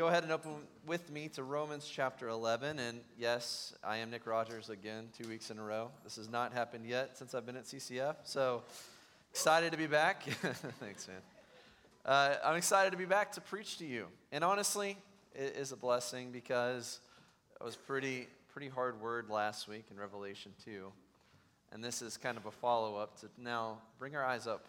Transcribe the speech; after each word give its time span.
go 0.00 0.08
ahead 0.08 0.22
and 0.22 0.32
open 0.32 0.52
with 0.86 1.12
me 1.12 1.28
to 1.28 1.42
Romans 1.42 1.86
chapter 1.86 2.28
11. 2.28 2.78
And 2.78 3.00
yes, 3.18 3.74
I 3.84 3.98
am 3.98 4.10
Nick 4.10 4.26
Rogers 4.26 4.70
again, 4.70 5.10
two 5.14 5.28
weeks 5.28 5.50
in 5.50 5.58
a 5.58 5.62
row. 5.62 5.90
This 6.04 6.16
has 6.16 6.26
not 6.26 6.54
happened 6.54 6.86
yet 6.86 7.18
since 7.18 7.34
I've 7.34 7.44
been 7.44 7.56
at 7.56 7.64
CCF. 7.64 8.16
So 8.24 8.62
excited 9.30 9.72
to 9.72 9.76
be 9.76 9.86
back. 9.86 10.22
Thanks, 10.80 11.06
man. 11.06 11.18
Uh, 12.06 12.36
I'm 12.42 12.56
excited 12.56 12.92
to 12.92 12.96
be 12.96 13.04
back 13.04 13.32
to 13.32 13.42
preach 13.42 13.76
to 13.76 13.84
you. 13.84 14.06
And 14.32 14.42
honestly, 14.42 14.96
it 15.34 15.54
is 15.58 15.70
a 15.70 15.76
blessing 15.76 16.32
because 16.32 17.00
it 17.60 17.62
was 17.62 17.76
pretty, 17.76 18.26
pretty 18.54 18.70
hard 18.70 19.02
word 19.02 19.28
last 19.28 19.68
week 19.68 19.84
in 19.90 20.00
Revelation 20.00 20.52
2. 20.64 20.90
And 21.72 21.84
this 21.84 22.00
is 22.00 22.16
kind 22.16 22.38
of 22.38 22.46
a 22.46 22.50
follow 22.50 22.96
up 22.96 23.20
to 23.20 23.26
now 23.36 23.82
bring 23.98 24.16
our 24.16 24.24
eyes 24.24 24.46
up 24.46 24.66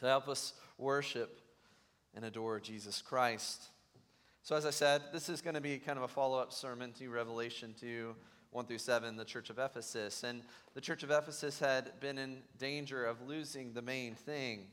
to 0.00 0.04
help 0.04 0.28
us 0.28 0.52
worship 0.76 1.40
and 2.14 2.26
adore 2.26 2.60
Jesus 2.60 3.00
Christ. 3.00 3.70
So, 4.46 4.54
as 4.54 4.64
I 4.64 4.70
said, 4.70 5.02
this 5.12 5.28
is 5.28 5.42
going 5.42 5.56
to 5.56 5.60
be 5.60 5.76
kind 5.76 5.98
of 5.98 6.04
a 6.04 6.08
follow 6.08 6.38
up 6.38 6.52
sermon 6.52 6.92
to 7.00 7.08
Revelation 7.08 7.74
2 7.80 8.14
1 8.52 8.66
through 8.66 8.78
7, 8.78 9.16
the 9.16 9.24
church 9.24 9.50
of 9.50 9.58
Ephesus. 9.58 10.22
And 10.22 10.42
the 10.72 10.80
church 10.80 11.02
of 11.02 11.10
Ephesus 11.10 11.58
had 11.58 11.98
been 11.98 12.16
in 12.16 12.44
danger 12.56 13.04
of 13.06 13.20
losing 13.26 13.72
the 13.72 13.82
main 13.82 14.14
thing. 14.14 14.68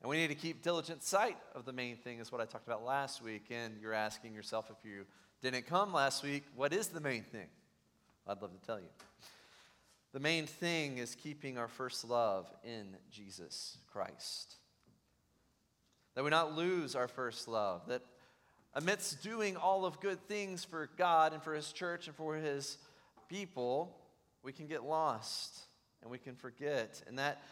And 0.00 0.10
we 0.10 0.16
need 0.16 0.26
to 0.30 0.34
keep 0.34 0.60
diligent 0.60 1.04
sight 1.04 1.36
of 1.54 1.64
the 1.64 1.72
main 1.72 1.94
thing, 1.94 2.18
is 2.18 2.32
what 2.32 2.40
I 2.40 2.46
talked 2.46 2.66
about 2.66 2.84
last 2.84 3.22
week. 3.22 3.44
And 3.52 3.74
you're 3.80 3.92
asking 3.92 4.34
yourself 4.34 4.72
if 4.76 4.84
you 4.84 5.04
didn't 5.40 5.68
come 5.68 5.92
last 5.92 6.24
week, 6.24 6.42
what 6.56 6.72
is 6.72 6.88
the 6.88 7.00
main 7.00 7.22
thing? 7.22 7.46
I'd 8.26 8.42
love 8.42 8.60
to 8.60 8.66
tell 8.66 8.80
you. 8.80 8.88
The 10.14 10.20
main 10.20 10.48
thing 10.48 10.98
is 10.98 11.14
keeping 11.14 11.58
our 11.58 11.68
first 11.68 12.04
love 12.04 12.52
in 12.64 12.96
Jesus 13.12 13.78
Christ. 13.86 14.56
That 16.16 16.24
we 16.24 16.30
not 16.30 16.56
lose 16.56 16.96
our 16.96 17.06
first 17.06 17.46
love. 17.46 17.82
That 17.86 18.02
amidst 18.76 19.22
doing 19.22 19.56
all 19.56 19.86
of 19.86 20.00
good 20.00 20.20
things 20.28 20.62
for 20.62 20.90
God 20.98 21.32
and 21.32 21.42
for 21.42 21.54
His 21.54 21.72
church 21.72 22.06
and 22.06 22.14
for 22.14 22.36
His 22.36 22.76
people, 23.28 23.96
we 24.42 24.52
can 24.52 24.66
get 24.66 24.84
lost 24.84 25.58
and 26.02 26.10
we 26.10 26.18
can 26.18 26.36
forget. 26.36 27.02
And 27.08 27.18
that, 27.18 27.42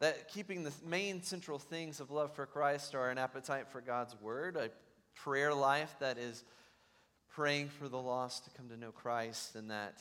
that 0.00 0.28
keeping 0.28 0.64
the 0.64 0.72
main 0.84 1.22
central 1.22 1.58
things 1.58 2.00
of 2.00 2.10
love 2.10 2.34
for 2.34 2.46
Christ 2.46 2.94
are 2.94 3.10
an 3.10 3.18
appetite 3.18 3.68
for 3.68 3.82
God's 3.82 4.18
Word, 4.22 4.56
a 4.56 4.70
prayer 5.14 5.52
life 5.52 5.94
that 6.00 6.16
is 6.16 6.44
praying 7.28 7.68
for 7.68 7.86
the 7.86 8.00
lost 8.00 8.44
to 8.44 8.50
come 8.50 8.70
to 8.70 8.76
know 8.76 8.90
Christ, 8.90 9.56
and 9.56 9.70
that 9.70 9.98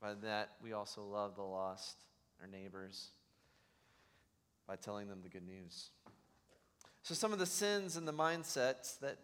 by 0.00 0.14
that, 0.22 0.50
we 0.62 0.72
also 0.72 1.02
love 1.02 1.34
the 1.34 1.42
lost, 1.42 1.96
our 2.40 2.46
neighbors, 2.46 3.10
by 4.68 4.76
telling 4.76 5.08
them 5.08 5.18
the 5.22 5.28
good 5.28 5.46
news. 5.46 5.90
So, 7.02 7.14
some 7.14 7.32
of 7.32 7.40
the 7.40 7.46
sins 7.46 7.96
and 7.96 8.06
the 8.06 8.12
mindsets 8.12 8.98
that 9.00 9.18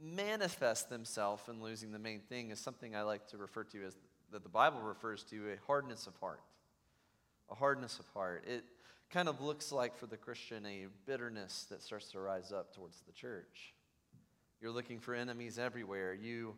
manifest 0.00 0.90
themselves 0.90 1.48
in 1.48 1.62
losing 1.62 1.92
the 1.92 1.98
main 1.98 2.20
thing 2.20 2.50
is 2.50 2.60
something 2.60 2.94
I 2.94 3.02
like 3.02 3.26
to 3.28 3.36
refer 3.36 3.64
to 3.64 3.84
as 3.84 3.96
that 4.32 4.42
the 4.42 4.48
Bible 4.48 4.80
refers 4.80 5.22
to 5.24 5.52
a 5.52 5.66
hardness 5.66 6.06
of 6.06 6.16
heart. 6.16 6.40
A 7.50 7.54
hardness 7.54 7.98
of 7.98 8.06
heart. 8.08 8.44
It 8.46 8.64
kind 9.10 9.28
of 9.28 9.40
looks 9.40 9.70
like 9.70 9.96
for 9.96 10.06
the 10.06 10.16
Christian 10.16 10.66
a 10.66 10.86
bitterness 11.06 11.66
that 11.70 11.82
starts 11.82 12.10
to 12.12 12.20
rise 12.20 12.52
up 12.52 12.74
towards 12.74 13.00
the 13.06 13.12
church. 13.12 13.72
You're 14.60 14.72
looking 14.72 14.98
for 14.98 15.14
enemies 15.14 15.58
everywhere. 15.58 16.12
You 16.12 16.56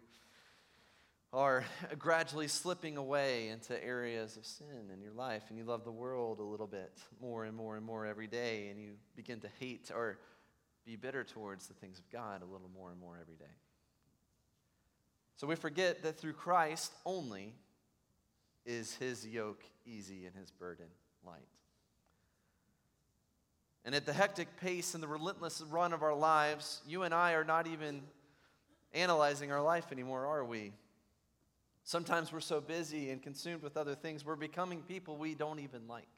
are 1.33 1.64
gradually 1.98 2.48
slipping 2.48 2.97
away 2.97 3.48
into 3.48 3.84
areas 3.84 4.39
of 4.39 4.47
sin 4.47 4.91
in 4.92 5.03
your 5.03 5.12
life, 5.12 5.42
and 5.50 5.59
you 5.59 5.64
love 5.64 5.84
the 5.84 5.92
world 5.92 6.39
a 6.39 6.42
little 6.42 6.66
bit 6.66 6.97
more 7.20 7.44
and 7.44 7.55
more 7.55 7.77
and 7.77 7.84
more 7.84 8.06
every 8.06 8.27
day, 8.27 8.69
and 8.70 8.81
you 8.81 8.92
begin 9.14 9.41
to 9.41 9.48
hate 9.61 9.91
or 9.94 10.19
be 10.89 10.97
bitter 10.97 11.22
towards 11.22 11.67
the 11.67 11.75
things 11.75 11.98
of 11.98 12.08
God 12.11 12.41
a 12.41 12.47
little 12.47 12.70
more 12.75 12.91
and 12.91 12.98
more 12.98 13.19
every 13.20 13.36
day. 13.36 13.44
So 15.36 15.47
we 15.47 15.55
forget 15.55 16.03
that 16.03 16.19
through 16.19 16.33
Christ 16.33 16.94
only 17.05 17.53
is 18.64 18.94
his 18.94 19.27
yoke 19.27 19.62
easy 19.84 20.25
and 20.25 20.34
his 20.34 20.50
burden 20.50 20.86
light. 21.27 21.47
And 23.84 23.94
at 23.94 24.06
the 24.06 24.15
hectic 24.15 24.48
pace 24.56 24.94
and 24.94 25.03
the 25.03 25.09
relentless 25.09 25.62
run 25.69 25.93
of 25.93 26.03
our 26.03 26.15
lives, 26.15 26.81
you 26.87 27.03
and 27.03 27.12
I 27.12 27.32
are 27.34 27.44
not 27.44 27.66
even 27.66 28.00
analyzing 28.94 29.53
our 29.53 29.62
life 29.62 29.93
anymore, 29.93 30.25
are 30.25 30.44
we? 30.44 30.72
Sometimes 31.84 32.32
we're 32.32 32.41
so 32.41 32.62
busy 32.62 33.10
and 33.10 33.22
consumed 33.22 33.62
with 33.62 33.77
other 33.77 33.94
things, 33.94 34.25
we're 34.25 34.37
becoming 34.37 34.81
people 34.81 35.19
we 35.19 35.34
don't 35.34 35.59
even 35.59 35.87
like. 35.87 36.09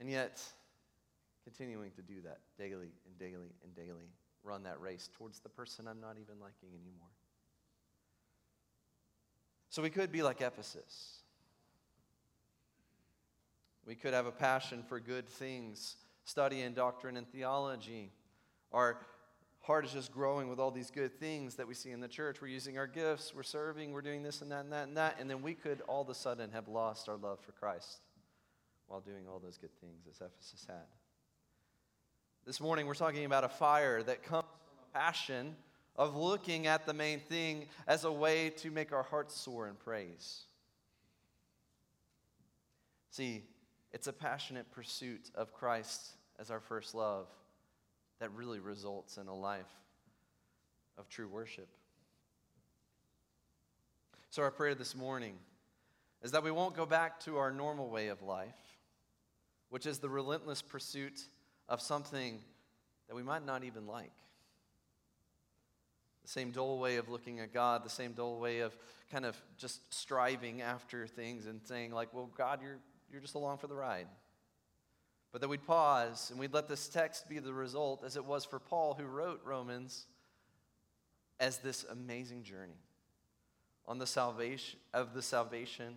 And 0.00 0.10
yet, 0.10 0.42
continuing 1.46 1.92
to 1.92 2.02
do 2.02 2.20
that 2.24 2.40
daily 2.58 2.90
and 3.06 3.16
daily 3.20 3.54
and 3.62 3.72
daily, 3.76 4.10
run 4.42 4.64
that 4.64 4.80
race 4.80 5.08
towards 5.16 5.38
the 5.38 5.48
person 5.48 5.86
I'm 5.86 6.00
not 6.00 6.16
even 6.20 6.40
liking 6.40 6.70
anymore. 6.70 7.08
So 9.68 9.80
we 9.80 9.90
could 9.90 10.10
be 10.10 10.24
like 10.24 10.40
Ephesus. 10.40 11.20
We 13.86 13.94
could 13.94 14.12
have 14.12 14.26
a 14.26 14.32
passion 14.32 14.82
for 14.88 14.98
good 14.98 15.28
things, 15.28 15.94
studying 16.24 16.74
doctrine 16.74 17.16
and 17.16 17.28
theology. 17.28 18.10
Our 18.72 18.98
heart 19.60 19.84
is 19.84 19.92
just 19.92 20.12
growing 20.12 20.48
with 20.48 20.58
all 20.58 20.72
these 20.72 20.90
good 20.90 21.20
things 21.20 21.54
that 21.54 21.68
we 21.68 21.74
see 21.74 21.92
in 21.92 22.00
the 22.00 22.08
church. 22.08 22.40
We're 22.42 22.48
using 22.48 22.76
our 22.76 22.88
gifts, 22.88 23.32
we're 23.32 23.44
serving, 23.44 23.92
we're 23.92 24.02
doing 24.02 24.24
this 24.24 24.42
and 24.42 24.50
that 24.50 24.64
and 24.64 24.72
that 24.72 24.88
and 24.88 24.96
that. 24.96 25.16
And 25.20 25.30
then 25.30 25.42
we 25.42 25.54
could 25.54 25.80
all 25.82 26.02
of 26.02 26.08
a 26.08 26.14
sudden 26.14 26.50
have 26.50 26.66
lost 26.66 27.08
our 27.08 27.16
love 27.16 27.38
for 27.38 27.52
Christ 27.52 28.00
while 28.88 29.00
doing 29.00 29.28
all 29.28 29.38
those 29.38 29.58
good 29.58 29.78
things 29.80 30.06
as 30.10 30.16
Ephesus 30.20 30.66
had. 30.66 30.86
This 32.46 32.60
morning, 32.60 32.86
we're 32.86 32.94
talking 32.94 33.24
about 33.24 33.42
a 33.42 33.48
fire 33.48 34.04
that 34.04 34.22
comes 34.22 34.44
from 34.44 34.78
a 34.78 34.98
passion 35.00 35.56
of 35.96 36.14
looking 36.14 36.68
at 36.68 36.86
the 36.86 36.94
main 36.94 37.18
thing 37.18 37.66
as 37.88 38.04
a 38.04 38.12
way 38.12 38.50
to 38.50 38.70
make 38.70 38.92
our 38.92 39.02
hearts 39.02 39.34
soar 39.34 39.66
in 39.66 39.74
praise. 39.74 40.44
See, 43.10 43.42
it's 43.92 44.06
a 44.06 44.12
passionate 44.12 44.70
pursuit 44.70 45.28
of 45.34 45.52
Christ 45.52 46.12
as 46.38 46.52
our 46.52 46.60
first 46.60 46.94
love 46.94 47.26
that 48.20 48.30
really 48.30 48.60
results 48.60 49.16
in 49.16 49.26
a 49.26 49.34
life 49.34 49.66
of 50.98 51.08
true 51.08 51.26
worship. 51.26 51.68
So, 54.30 54.44
our 54.44 54.52
prayer 54.52 54.76
this 54.76 54.94
morning 54.94 55.34
is 56.22 56.30
that 56.30 56.44
we 56.44 56.52
won't 56.52 56.76
go 56.76 56.86
back 56.86 57.18
to 57.24 57.38
our 57.38 57.50
normal 57.50 57.90
way 57.90 58.06
of 58.06 58.22
life, 58.22 58.78
which 59.68 59.84
is 59.84 59.98
the 59.98 60.08
relentless 60.08 60.62
pursuit 60.62 61.26
of 61.68 61.80
something 61.80 62.38
that 63.08 63.14
we 63.14 63.22
might 63.22 63.44
not 63.44 63.64
even 63.64 63.86
like. 63.86 64.12
The 66.22 66.28
same 66.28 66.50
dull 66.50 66.78
way 66.78 66.96
of 66.96 67.08
looking 67.08 67.40
at 67.40 67.52
God, 67.52 67.84
the 67.84 67.90
same 67.90 68.12
dull 68.12 68.38
way 68.38 68.60
of 68.60 68.76
kind 69.12 69.24
of 69.24 69.36
just 69.58 69.94
striving 69.94 70.60
after 70.60 71.06
things 71.06 71.46
and 71.46 71.60
saying, 71.64 71.92
like, 71.92 72.12
well, 72.12 72.30
God, 72.36 72.60
you're, 72.62 72.78
you're 73.10 73.20
just 73.20 73.34
along 73.34 73.58
for 73.58 73.68
the 73.68 73.76
ride. 73.76 74.08
But 75.30 75.40
that 75.40 75.48
we'd 75.48 75.66
pause 75.66 76.30
and 76.30 76.40
we'd 76.40 76.52
let 76.52 76.68
this 76.68 76.88
text 76.88 77.28
be 77.28 77.38
the 77.38 77.52
result, 77.52 78.02
as 78.04 78.16
it 78.16 78.24
was 78.24 78.44
for 78.44 78.58
Paul, 78.58 78.94
who 78.94 79.04
wrote 79.04 79.40
Romans, 79.44 80.06
as 81.38 81.58
this 81.58 81.84
amazing 81.90 82.42
journey 82.42 82.80
on 83.86 83.98
the 83.98 84.06
salvation 84.06 84.80
of 84.92 85.14
the 85.14 85.22
salvation 85.22 85.94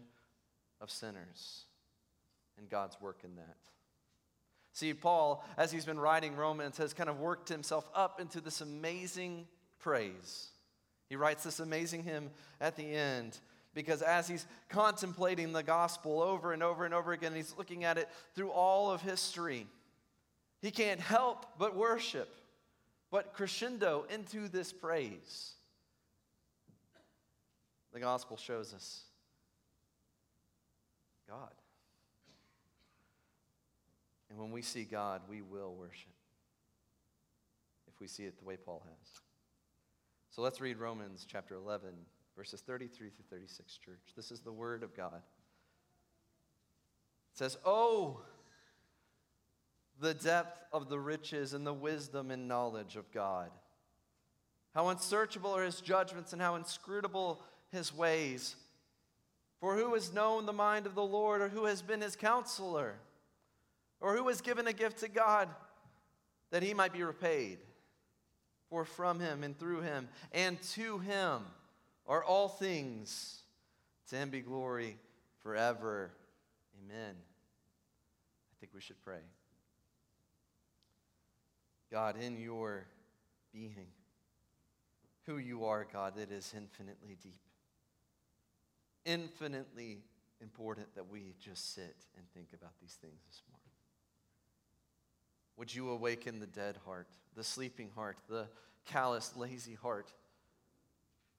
of 0.81 0.91
sinners 0.91 1.63
and 2.57 2.69
God's 2.69 2.99
work 3.01 3.19
in 3.23 3.35
that. 3.35 3.55
See, 4.73 4.93
Paul, 4.93 5.43
as 5.57 5.71
he's 5.71 5.85
been 5.85 5.99
writing 5.99 6.35
Romans, 6.35 6.77
has 6.77 6.93
kind 6.93 7.09
of 7.09 7.19
worked 7.19 7.49
himself 7.49 7.89
up 7.93 8.21
into 8.21 8.39
this 8.39 8.61
amazing 8.61 9.47
praise. 9.79 10.49
He 11.09 11.15
writes 11.15 11.43
this 11.43 11.59
amazing 11.59 12.03
hymn 12.03 12.29
at 12.61 12.75
the 12.75 12.83
end 12.83 13.39
because 13.73 14.01
as 14.01 14.27
he's 14.27 14.45
contemplating 14.69 15.53
the 15.53 15.63
gospel 15.63 16.21
over 16.21 16.53
and 16.53 16.61
over 16.61 16.85
and 16.85 16.93
over 16.93 17.11
again, 17.11 17.33
he's 17.33 17.55
looking 17.57 17.83
at 17.83 17.97
it 17.97 18.09
through 18.35 18.51
all 18.51 18.91
of 18.91 19.01
history. 19.01 19.67
He 20.61 20.71
can't 20.71 20.99
help 20.99 21.45
but 21.57 21.75
worship, 21.75 22.29
but 23.11 23.33
crescendo 23.33 24.05
into 24.13 24.47
this 24.49 24.71
praise. 24.73 25.53
The 27.93 27.99
gospel 27.99 28.37
shows 28.37 28.73
us 28.73 29.01
God. 31.27 31.58
And 34.29 34.37
when 34.37 34.51
we 34.51 34.61
see 34.61 34.83
God, 34.83 35.21
we 35.29 35.41
will 35.41 35.73
worship 35.73 36.13
if 37.87 37.99
we 37.99 38.07
see 38.07 38.23
it 38.25 38.37
the 38.37 38.45
way 38.45 38.57
Paul 38.57 38.83
has. 38.85 39.09
So 40.29 40.41
let's 40.41 40.61
read 40.61 40.77
Romans 40.77 41.25
chapter 41.27 41.55
11, 41.55 41.89
verses 42.37 42.61
33 42.61 43.09
through 43.09 43.25
36, 43.29 43.77
church. 43.77 44.13
This 44.15 44.31
is 44.31 44.41
the 44.41 44.51
word 44.51 44.83
of 44.83 44.95
God. 44.95 45.21
It 47.33 47.37
says, 47.37 47.57
Oh, 47.65 48.21
the 49.99 50.13
depth 50.13 50.59
of 50.71 50.89
the 50.89 50.99
riches 50.99 51.53
and 51.53 51.65
the 51.65 51.73
wisdom 51.73 52.31
and 52.31 52.47
knowledge 52.47 52.95
of 52.95 53.11
God. 53.11 53.49
How 54.73 54.89
unsearchable 54.89 55.55
are 55.55 55.65
his 55.65 55.81
judgments 55.81 56.31
and 56.31 56.41
how 56.41 56.55
inscrutable 56.55 57.41
his 57.71 57.93
ways. 57.93 58.55
For 59.59 59.75
who 59.75 59.93
has 59.95 60.13
known 60.13 60.45
the 60.45 60.53
mind 60.53 60.85
of 60.85 60.95
the 60.95 61.03
Lord 61.03 61.41
or 61.41 61.49
who 61.49 61.65
has 61.65 61.81
been 61.81 62.01
his 62.01 62.15
counselor? 62.15 62.95
Or 64.01 64.15
who 64.15 64.27
has 64.27 64.41
given 64.41 64.67
a 64.67 64.73
gift 64.73 64.99
to 64.99 65.07
God 65.07 65.49
that 66.51 66.63
he 66.63 66.73
might 66.73 66.93
be 66.93 67.03
repaid? 67.03 67.59
For 68.69 68.85
from 68.85 69.19
him 69.19 69.43
and 69.43 69.57
through 69.57 69.81
him 69.81 70.09
and 70.31 70.61
to 70.73 70.99
him 70.99 71.41
are 72.05 72.23
all 72.23 72.47
things. 72.47 73.41
To 74.09 74.15
him 74.15 74.29
be 74.29 74.41
glory 74.41 74.97
forever. 75.41 76.11
Amen. 76.83 77.15
I 77.15 78.53
think 78.59 78.73
we 78.73 78.81
should 78.81 79.01
pray. 79.03 79.21
God, 81.91 82.15
in 82.21 82.37
your 82.39 82.85
being, 83.51 83.87
who 85.25 85.37
you 85.37 85.65
are, 85.65 85.87
God, 85.91 86.17
it 86.17 86.31
is 86.31 86.53
infinitely 86.55 87.17
deep, 87.21 87.41
infinitely 89.05 90.03
important 90.41 90.93
that 90.95 91.09
we 91.09 91.33
just 91.39 91.73
sit 91.73 91.95
and 92.15 92.25
think 92.33 92.49
about 92.53 92.73
these 92.79 92.93
things 93.01 93.21
this 93.27 93.41
morning. 93.49 93.68
Would 95.59 95.75
you 95.75 95.89
awaken 95.89 96.39
the 96.39 96.47
dead 96.47 96.77
heart, 96.85 97.07
the 97.35 97.43
sleeping 97.43 97.89
heart, 97.93 98.17
the 98.29 98.47
calloused, 98.85 99.35
lazy 99.35 99.73
heart? 99.75 100.13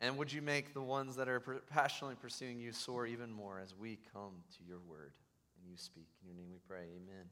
And 0.03 0.19
would 0.19 0.31
you 0.31 0.43
make 0.43 0.75
the 0.75 0.83
ones 0.83 1.17
that 1.17 1.27
are 1.27 1.41
passionately 1.71 2.17
pursuing 2.21 2.61
you 2.61 2.73
soar 2.73 3.07
even 3.07 3.33
more 3.33 3.59
as 3.59 3.75
we 3.75 3.99
come 4.13 4.43
to 4.59 4.65
your 4.69 4.79
word 4.87 5.15
and 5.57 5.71
you 5.71 5.79
speak? 5.79 6.07
In 6.21 6.29
your 6.29 6.37
name 6.37 6.51
we 6.53 6.59
pray. 6.69 6.83
Amen. 6.83 7.25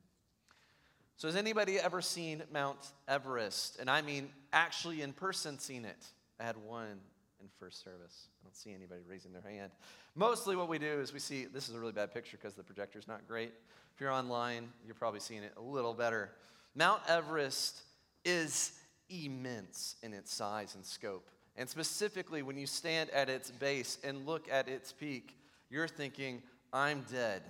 So, 1.19 1.29
has 1.29 1.37
anybody 1.37 1.79
ever 1.79 2.01
seen 2.01 2.43
Mount 2.51 2.79
Everest? 3.07 3.79
And 3.79 3.91
I 3.91 4.01
mean, 4.01 4.31
actually 4.55 5.03
in 5.03 5.13
person 5.13 5.59
seen 5.59 5.85
it. 5.85 6.07
I 6.41 6.45
had 6.45 6.57
one 6.57 7.01
in 7.41 7.49
first 7.59 7.85
service. 7.85 8.29
I 8.41 8.45
don't 8.45 8.57
see 8.57 8.73
anybody 8.73 9.03
raising 9.07 9.33
their 9.33 9.43
hand. 9.43 9.73
Mostly 10.15 10.57
what 10.57 10.69
we 10.69 10.79
do 10.79 11.01
is 11.01 11.13
we 11.13 11.19
see 11.19 11.45
this 11.45 11.69
is 11.69 11.75
a 11.75 11.79
really 11.79 11.93
bad 11.93 12.15
picture 12.15 12.39
because 12.41 12.55
the 12.55 12.63
projector's 12.63 13.07
not 13.07 13.29
great. 13.29 13.53
If 13.95 14.01
you're 14.01 14.11
online, 14.11 14.71
you're 14.87 14.95
probably 14.95 15.21
seeing 15.21 15.43
it 15.43 15.53
a 15.59 15.61
little 15.61 15.93
better. 15.93 16.31
Mount 16.75 17.03
Everest 17.09 17.83
is 18.25 18.73
immense 19.09 19.97
in 20.03 20.13
its 20.13 20.33
size 20.33 20.75
and 20.75 20.85
scope. 20.85 21.29
And 21.57 21.69
specifically, 21.69 22.43
when 22.43 22.57
you 22.57 22.67
stand 22.67 23.11
at 23.11 23.29
its 23.29 23.51
base 23.51 23.99
and 24.05 24.27
look 24.27 24.49
at 24.51 24.69
its 24.69 24.93
peak, 24.93 25.37
you're 25.71 25.89
thinking, 25.89 26.43
I'm 26.73 27.05
dead. 27.11 27.43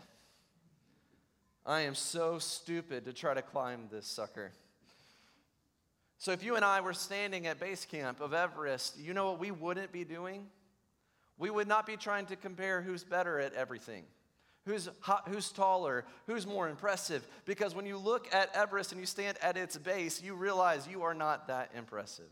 I 1.66 1.82
am 1.82 1.94
so 1.94 2.38
stupid 2.38 3.04
to 3.04 3.12
try 3.12 3.34
to 3.34 3.42
climb 3.42 3.88
this 3.90 4.06
sucker. 4.06 4.52
So, 6.16 6.32
if 6.32 6.42
you 6.42 6.56
and 6.56 6.64
I 6.64 6.80
were 6.80 6.94
standing 6.94 7.46
at 7.46 7.60
base 7.60 7.84
camp 7.84 8.20
of 8.20 8.32
Everest, 8.32 8.98
you 8.98 9.12
know 9.12 9.30
what 9.30 9.38
we 9.38 9.50
wouldn't 9.50 9.92
be 9.92 10.04
doing? 10.04 10.46
We 11.36 11.50
would 11.50 11.68
not 11.68 11.86
be 11.86 11.96
trying 11.96 12.26
to 12.26 12.36
compare 12.36 12.80
who's 12.80 13.04
better 13.04 13.38
at 13.38 13.52
everything 13.52 14.04
who's, 14.68 14.88
who's 15.28 15.50
taller, 15.50 16.04
who's 16.26 16.46
more 16.46 16.68
impressive. 16.68 17.26
Because 17.46 17.74
when 17.74 17.86
you 17.86 17.96
look 17.96 18.32
at 18.32 18.54
Everest 18.54 18.92
and 18.92 19.00
you 19.00 19.06
stand 19.06 19.38
at 19.42 19.56
its 19.56 19.76
base, 19.76 20.22
you 20.22 20.34
realize 20.34 20.86
you 20.86 21.02
are 21.02 21.14
not 21.14 21.48
that 21.48 21.70
impressive. 21.76 22.30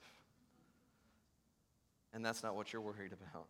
And 2.13 2.25
that's 2.25 2.43
not 2.43 2.55
what 2.55 2.73
you're 2.73 2.83
worried 2.83 3.13
about. 3.13 3.47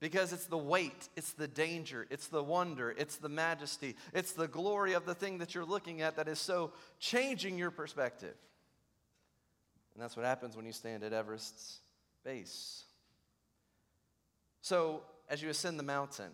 Because 0.00 0.32
it's 0.32 0.46
the 0.46 0.58
weight, 0.58 1.08
it's 1.16 1.32
the 1.32 1.48
danger, 1.48 2.06
it's 2.10 2.26
the 2.26 2.42
wonder, 2.42 2.94
it's 2.98 3.16
the 3.16 3.30
majesty, 3.30 3.96
it's 4.12 4.32
the 4.32 4.48
glory 4.48 4.92
of 4.92 5.06
the 5.06 5.14
thing 5.14 5.38
that 5.38 5.54
you're 5.54 5.64
looking 5.64 6.02
at 6.02 6.16
that 6.16 6.28
is 6.28 6.38
so 6.38 6.72
changing 6.98 7.56
your 7.56 7.70
perspective. 7.70 8.34
And 9.94 10.02
that's 10.02 10.16
what 10.16 10.26
happens 10.26 10.56
when 10.56 10.66
you 10.66 10.72
stand 10.72 11.02
at 11.02 11.14
Everest's 11.14 11.78
base. 12.24 12.84
So, 14.60 15.02
as 15.30 15.42
you 15.42 15.48
ascend 15.48 15.78
the 15.78 15.84
mountain, 15.84 16.30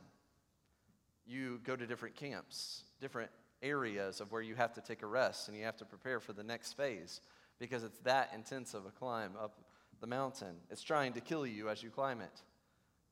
you 1.26 1.60
go 1.64 1.76
to 1.76 1.86
different 1.86 2.16
camps, 2.16 2.84
different 3.00 3.30
areas 3.62 4.20
of 4.20 4.32
where 4.32 4.42
you 4.42 4.54
have 4.54 4.72
to 4.74 4.80
take 4.80 5.02
a 5.02 5.06
rest 5.06 5.48
and 5.48 5.56
you 5.56 5.64
have 5.64 5.76
to 5.76 5.84
prepare 5.84 6.20
for 6.20 6.32
the 6.32 6.42
next 6.42 6.72
phase 6.74 7.20
because 7.58 7.84
it's 7.84 7.98
that 8.00 8.30
intense 8.34 8.74
of 8.74 8.86
a 8.86 8.90
climb 8.90 9.32
up 9.40 9.58
the 10.00 10.06
mountain. 10.06 10.56
It's 10.70 10.82
trying 10.82 11.12
to 11.12 11.20
kill 11.20 11.46
you 11.46 11.68
as 11.68 11.82
you 11.82 11.90
climb 11.90 12.20
it. 12.20 12.42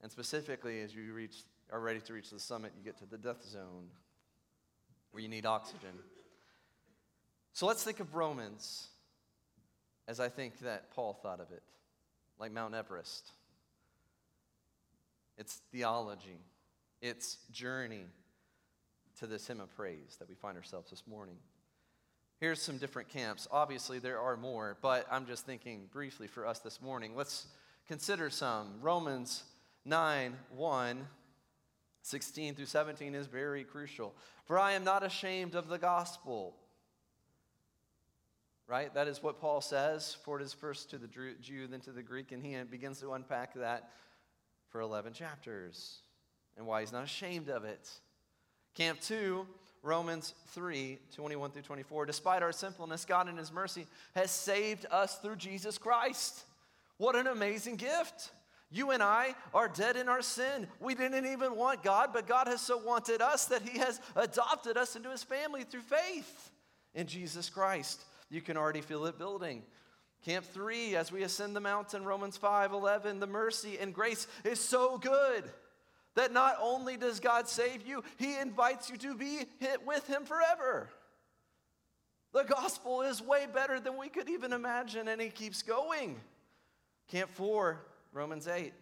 And 0.02 0.10
specifically, 0.10 0.80
as 0.80 0.94
you 0.94 1.12
reach, 1.12 1.44
are 1.70 1.80
ready 1.80 2.00
to 2.00 2.12
reach 2.12 2.30
the 2.30 2.40
summit, 2.40 2.72
you 2.76 2.84
get 2.84 2.98
to 2.98 3.06
the 3.06 3.18
death 3.18 3.46
zone 3.46 3.86
where 5.12 5.22
you 5.22 5.28
need 5.28 5.46
oxygen. 5.46 5.90
So 7.52 7.66
let's 7.66 7.84
think 7.84 8.00
of 8.00 8.14
Romans 8.14 8.88
as 10.08 10.18
I 10.18 10.28
think 10.28 10.58
that 10.60 10.90
Paul 10.92 11.12
thought 11.12 11.40
of 11.40 11.52
it, 11.52 11.62
like 12.38 12.52
Mount 12.52 12.74
Everest. 12.74 13.30
It's 15.38 15.60
theology 15.70 16.38
its 17.00 17.38
journey 17.50 18.06
to 19.18 19.26
this 19.26 19.46
hymn 19.46 19.60
of 19.60 19.74
praise 19.76 20.16
that 20.18 20.28
we 20.28 20.34
find 20.34 20.56
ourselves 20.56 20.90
this 20.90 21.02
morning. 21.06 21.36
Here's 22.38 22.60
some 22.60 22.78
different 22.78 23.08
camps. 23.08 23.46
Obviously, 23.50 23.98
there 23.98 24.18
are 24.18 24.36
more, 24.36 24.78
but 24.80 25.06
I'm 25.10 25.26
just 25.26 25.44
thinking 25.44 25.88
briefly 25.92 26.26
for 26.26 26.46
us 26.46 26.58
this 26.60 26.80
morning. 26.80 27.14
Let's 27.14 27.46
consider 27.86 28.30
some. 28.30 28.80
Romans 28.80 29.42
9 29.84 30.34
1, 30.50 31.06
16 32.02 32.54
through 32.54 32.64
17 32.64 33.14
is 33.14 33.26
very 33.26 33.64
crucial. 33.64 34.14
For 34.46 34.58
I 34.58 34.72
am 34.72 34.84
not 34.84 35.04
ashamed 35.04 35.54
of 35.54 35.68
the 35.68 35.78
gospel. 35.78 36.56
Right? 38.66 38.92
That 38.94 39.08
is 39.08 39.22
what 39.22 39.40
Paul 39.40 39.60
says. 39.60 40.16
For 40.24 40.40
it 40.40 40.42
is 40.42 40.54
first 40.54 40.90
to 40.90 40.98
the 40.98 41.08
Jew, 41.08 41.66
then 41.66 41.80
to 41.80 41.92
the 41.92 42.02
Greek, 42.02 42.32
and 42.32 42.42
he 42.42 42.56
begins 42.62 43.00
to 43.00 43.12
unpack 43.12 43.52
that 43.54 43.90
for 44.70 44.80
11 44.80 45.12
chapters 45.12 45.98
and 46.56 46.66
why 46.66 46.80
he's 46.80 46.92
not 46.92 47.04
ashamed 47.04 47.48
of 47.48 47.64
it. 47.64 47.88
Camp 48.74 49.00
2, 49.00 49.46
Romans 49.82 50.34
3 50.48 50.98
21 51.14 51.50
through 51.50 51.62
24. 51.62 52.06
Despite 52.06 52.42
our 52.42 52.52
sinfulness, 52.52 53.04
God 53.04 53.28
in 53.28 53.36
His 53.36 53.52
mercy 53.52 53.86
has 54.14 54.30
saved 54.30 54.86
us 54.90 55.16
through 55.18 55.36
Jesus 55.36 55.78
Christ. 55.78 56.44
What 56.98 57.16
an 57.16 57.26
amazing 57.26 57.76
gift! 57.76 58.30
You 58.72 58.92
and 58.92 59.02
I 59.02 59.34
are 59.52 59.68
dead 59.68 59.96
in 59.96 60.08
our 60.08 60.22
sin. 60.22 60.68
We 60.78 60.94
didn't 60.94 61.26
even 61.26 61.56
want 61.56 61.82
God, 61.82 62.10
but 62.12 62.28
God 62.28 62.46
has 62.46 62.60
so 62.60 62.78
wanted 62.78 63.20
us 63.20 63.46
that 63.46 63.62
He 63.62 63.78
has 63.78 64.00
adopted 64.14 64.76
us 64.76 64.94
into 64.94 65.10
His 65.10 65.24
family 65.24 65.64
through 65.64 65.80
faith 65.80 66.50
in 66.94 67.06
Jesus 67.06 67.48
Christ. 67.48 68.04
You 68.30 68.40
can 68.40 68.56
already 68.56 68.80
feel 68.80 69.06
it 69.06 69.18
building. 69.18 69.62
Camp 70.24 70.44
3, 70.44 70.94
as 70.94 71.10
we 71.10 71.22
ascend 71.22 71.56
the 71.56 71.60
mountain, 71.60 72.04
Romans 72.04 72.36
5 72.36 72.72
11, 72.72 73.18
the 73.18 73.26
mercy 73.26 73.78
and 73.80 73.94
grace 73.94 74.28
is 74.44 74.60
so 74.60 74.98
good 74.98 75.44
that 76.14 76.32
not 76.32 76.56
only 76.60 76.96
does 76.96 77.20
God 77.20 77.48
save 77.48 77.86
you, 77.86 78.02
He 78.18 78.38
invites 78.38 78.90
you 78.90 78.96
to 78.98 79.14
be 79.14 79.44
with 79.86 80.06
Him 80.06 80.24
forever. 80.24 80.88
The 82.32 82.44
gospel 82.44 83.02
is 83.02 83.20
way 83.20 83.46
better 83.52 83.80
than 83.80 83.96
we 83.96 84.08
could 84.08 84.28
even 84.28 84.52
imagine, 84.52 85.08
and 85.08 85.20
He 85.20 85.28
keeps 85.28 85.62
going. 85.62 86.20
Camp 87.08 87.30
4, 87.32 87.80
Romans 88.12 88.46
8. 88.46 88.72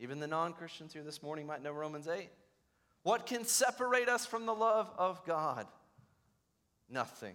Even 0.00 0.20
the 0.20 0.26
non 0.26 0.52
Christians 0.52 0.92
here 0.92 1.02
this 1.02 1.22
morning 1.22 1.46
might 1.46 1.62
know 1.62 1.72
Romans 1.72 2.08
8. 2.08 2.28
What 3.02 3.26
can 3.26 3.44
separate 3.44 4.08
us 4.08 4.26
from 4.26 4.46
the 4.46 4.54
love 4.54 4.90
of 4.98 5.24
God? 5.24 5.66
Nothing 6.90 7.34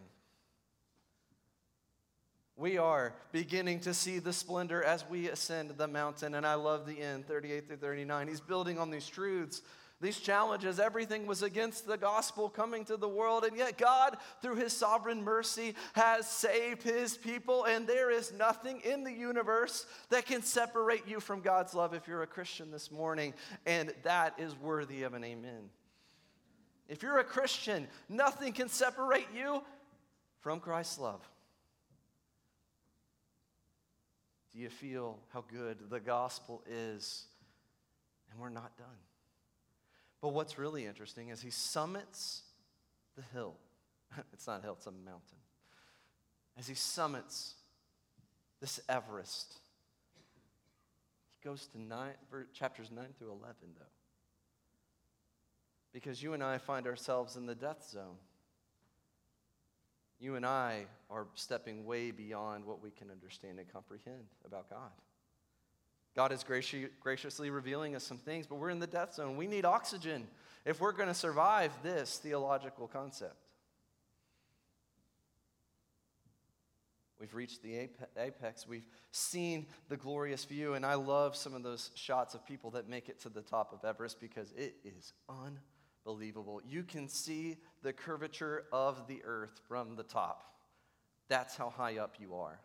we 2.59 2.77
are 2.77 3.13
beginning 3.31 3.79
to 3.79 3.93
see 3.93 4.19
the 4.19 4.33
splendor 4.33 4.83
as 4.83 5.05
we 5.09 5.29
ascend 5.29 5.71
the 5.77 5.87
mountain. 5.87 6.35
And 6.35 6.45
I 6.45 6.55
love 6.55 6.85
the 6.85 6.99
end, 6.99 7.25
38 7.25 7.67
through 7.67 7.77
39. 7.77 8.27
He's 8.27 8.41
building 8.41 8.77
on 8.77 8.91
these 8.91 9.07
truths, 9.07 9.61
these 10.01 10.19
challenges. 10.19 10.77
Everything 10.77 11.25
was 11.25 11.41
against 11.41 11.87
the 11.87 11.97
gospel 11.97 12.49
coming 12.49 12.83
to 12.85 12.97
the 12.97 13.07
world. 13.07 13.45
And 13.45 13.55
yet, 13.55 13.77
God, 13.77 14.17
through 14.41 14.55
his 14.55 14.73
sovereign 14.73 15.23
mercy, 15.23 15.73
has 15.93 16.27
saved 16.27 16.83
his 16.83 17.15
people. 17.15 17.63
And 17.63 17.87
there 17.87 18.11
is 18.11 18.33
nothing 18.33 18.81
in 18.83 19.05
the 19.05 19.13
universe 19.13 19.85
that 20.09 20.25
can 20.25 20.41
separate 20.41 21.07
you 21.07 21.21
from 21.21 21.39
God's 21.39 21.73
love 21.73 21.93
if 21.93 22.09
you're 22.09 22.23
a 22.23 22.27
Christian 22.27 22.71
this 22.71 22.91
morning. 22.91 23.33
And 23.65 23.93
that 24.03 24.37
is 24.37 24.53
worthy 24.59 25.03
of 25.03 25.13
an 25.13 25.23
amen. 25.23 25.69
If 26.89 27.03
you're 27.03 27.19
a 27.19 27.23
Christian, 27.23 27.87
nothing 28.09 28.51
can 28.51 28.67
separate 28.67 29.27
you 29.33 29.63
from 30.41 30.59
Christ's 30.59 30.99
love. 30.99 31.21
You 34.59 34.67
feel 34.69 35.17
how 35.29 35.45
good 35.49 35.89
the 35.89 36.01
gospel 36.01 36.61
is? 36.69 37.27
And 38.29 38.41
we're 38.41 38.49
not 38.49 38.77
done. 38.77 38.87
But 40.21 40.33
what's 40.33 40.57
really 40.57 40.85
interesting 40.85 41.29
is 41.29 41.41
he 41.41 41.49
summits 41.49 42.41
the 43.15 43.23
hill. 43.33 43.55
it's 44.33 44.47
not 44.47 44.59
a 44.59 44.63
hill, 44.63 44.75
it's 44.77 44.85
a 44.85 44.91
mountain. 44.91 45.37
As 46.57 46.67
he 46.67 46.75
summits 46.75 47.53
this 48.59 48.81
Everest, 48.89 49.59
he 51.31 51.47
goes 51.47 51.67
to 51.67 51.81
nine, 51.81 52.11
chapters 52.53 52.91
9 52.93 53.05
through 53.17 53.31
11, 53.31 53.45
though. 53.77 53.85
Because 55.93 56.21
you 56.21 56.33
and 56.33 56.43
I 56.43 56.57
find 56.57 56.85
ourselves 56.85 57.37
in 57.37 57.45
the 57.45 57.55
death 57.55 57.87
zone. 57.89 58.17
You 60.19 60.35
and 60.35 60.45
I 60.45 60.85
are 61.09 61.27
stepping 61.33 61.85
way 61.85 62.11
beyond 62.11 62.65
what 62.65 62.83
we 62.83 62.91
can 62.91 63.09
understand 63.09 63.57
and 63.57 63.71
comprehend 63.71 64.25
about 64.45 64.69
God. 64.69 64.91
God 66.15 66.31
is 66.33 66.43
graciously 67.01 67.49
revealing 67.49 67.95
us 67.95 68.03
some 68.03 68.17
things, 68.17 68.45
but 68.45 68.55
we're 68.55 68.71
in 68.71 68.79
the 68.79 68.87
death 68.87 69.13
zone. 69.13 69.37
We 69.37 69.47
need 69.47 69.63
oxygen 69.63 70.27
if 70.65 70.81
we're 70.81 70.91
going 70.91 71.07
to 71.07 71.13
survive 71.13 71.71
this 71.83 72.17
theological 72.17 72.87
concept. 72.87 73.37
We've 77.19 77.33
reached 77.33 77.61
the 77.63 77.89
apex. 78.17 78.67
We've 78.67 78.87
seen 79.11 79.67
the 79.87 79.97
glorious 79.97 80.45
view. 80.45 80.73
And 80.73 80.85
I 80.85 80.95
love 80.95 81.35
some 81.35 81.53
of 81.53 81.63
those 81.63 81.91
shots 81.95 82.33
of 82.33 82.45
people 82.45 82.71
that 82.71 82.89
make 82.89 83.07
it 83.07 83.19
to 83.21 83.29
the 83.29 83.41
top 83.41 83.71
of 83.73 83.87
Everest 83.87 84.19
because 84.19 84.51
it 84.57 84.75
is 84.83 85.13
unbelievable. 85.29 85.63
You 86.05 86.83
can 86.83 87.07
see 87.07 87.57
the 87.83 87.93
curvature 87.93 88.65
of 88.71 89.07
the 89.07 89.21
earth 89.23 89.59
from 89.67 89.95
the 89.95 90.03
top. 90.03 90.53
That's 91.27 91.55
how 91.55 91.69
high 91.69 91.97
up 91.97 92.15
you 92.19 92.35
are. 92.35 92.59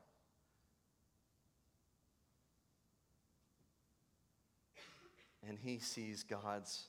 And 5.46 5.58
he 5.58 5.78
sees 5.78 6.22
God's 6.22 6.84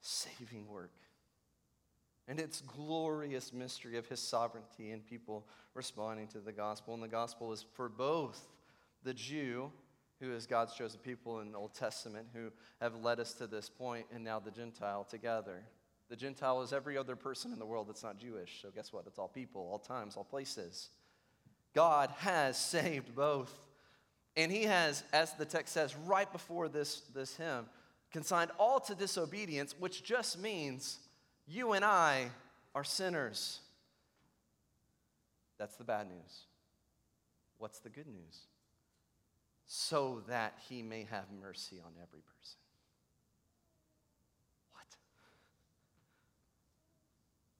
saving 0.00 0.66
work 0.66 0.92
and 2.28 2.38
its 2.38 2.60
glorious 2.60 3.52
mystery 3.52 3.96
of 3.96 4.06
his 4.06 4.20
sovereignty 4.20 4.90
and 4.92 5.04
people 5.04 5.46
responding 5.74 6.28
to 6.28 6.40
the 6.40 6.52
gospel. 6.52 6.94
And 6.94 7.02
the 7.02 7.08
gospel 7.08 7.52
is 7.52 7.64
for 7.72 7.88
both 7.88 8.46
the 9.02 9.14
Jew, 9.14 9.72
who 10.20 10.32
is 10.32 10.46
God's 10.46 10.74
chosen 10.74 11.00
people 11.00 11.40
in 11.40 11.52
the 11.52 11.58
Old 11.58 11.74
Testament, 11.74 12.26
who 12.34 12.50
have 12.80 13.02
led 13.02 13.20
us 13.20 13.32
to 13.34 13.46
this 13.46 13.68
point, 13.68 14.06
and 14.12 14.24
now 14.24 14.38
the 14.38 14.50
Gentile 14.50 15.04
together. 15.04 15.62
The 16.08 16.16
Gentile 16.16 16.62
is 16.62 16.72
every 16.72 16.96
other 16.96 17.16
person 17.16 17.52
in 17.52 17.58
the 17.58 17.66
world 17.66 17.88
that's 17.88 18.02
not 18.02 18.18
Jewish. 18.18 18.60
So, 18.62 18.70
guess 18.74 18.92
what? 18.92 19.04
It's 19.06 19.18
all 19.18 19.28
people, 19.28 19.68
all 19.70 19.78
times, 19.78 20.16
all 20.16 20.24
places. 20.24 20.88
God 21.74 22.10
has 22.18 22.56
saved 22.58 23.14
both. 23.14 23.52
And 24.36 24.52
he 24.52 24.64
has, 24.64 25.02
as 25.12 25.32
the 25.34 25.44
text 25.44 25.74
says 25.74 25.96
right 25.96 26.30
before 26.32 26.68
this, 26.68 27.00
this 27.14 27.36
hymn, 27.36 27.66
consigned 28.12 28.50
all 28.58 28.80
to 28.80 28.94
disobedience, 28.94 29.74
which 29.78 30.02
just 30.04 30.40
means 30.40 30.98
you 31.46 31.72
and 31.72 31.84
I 31.84 32.30
are 32.74 32.84
sinners. 32.84 33.60
That's 35.58 35.76
the 35.76 35.84
bad 35.84 36.08
news. 36.08 36.44
What's 37.58 37.80
the 37.80 37.88
good 37.88 38.06
news? 38.06 38.46
So 39.68 40.22
that 40.28 40.54
he 40.68 40.82
may 40.82 41.06
have 41.10 41.26
mercy 41.42 41.78
on 41.84 41.92
every 42.02 42.22
person. 42.22 42.58
What? 44.72 44.96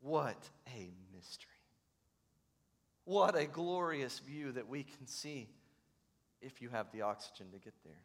What 0.00 0.48
a 0.74 0.90
mystery. 1.14 1.50
What 3.04 3.36
a 3.36 3.44
glorious 3.44 4.20
view 4.20 4.52
that 4.52 4.68
we 4.68 4.84
can 4.84 5.06
see 5.06 5.48
if 6.40 6.62
you 6.62 6.70
have 6.70 6.90
the 6.92 7.02
oxygen 7.02 7.50
to 7.52 7.58
get 7.58 7.74
there. 7.84 8.02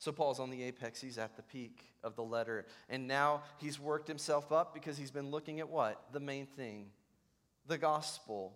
So 0.00 0.10
Paul's 0.10 0.40
on 0.40 0.50
the 0.50 0.64
apex, 0.64 1.00
he's 1.00 1.16
at 1.16 1.36
the 1.36 1.42
peak 1.42 1.80
of 2.02 2.16
the 2.16 2.22
letter. 2.22 2.66
And 2.88 3.06
now 3.06 3.42
he's 3.58 3.78
worked 3.78 4.08
himself 4.08 4.50
up 4.50 4.74
because 4.74 4.98
he's 4.98 5.10
been 5.10 5.30
looking 5.30 5.60
at 5.60 5.68
what? 5.68 6.02
The 6.12 6.20
main 6.20 6.46
thing 6.46 6.86
the 7.68 7.78
gospel. 7.78 8.52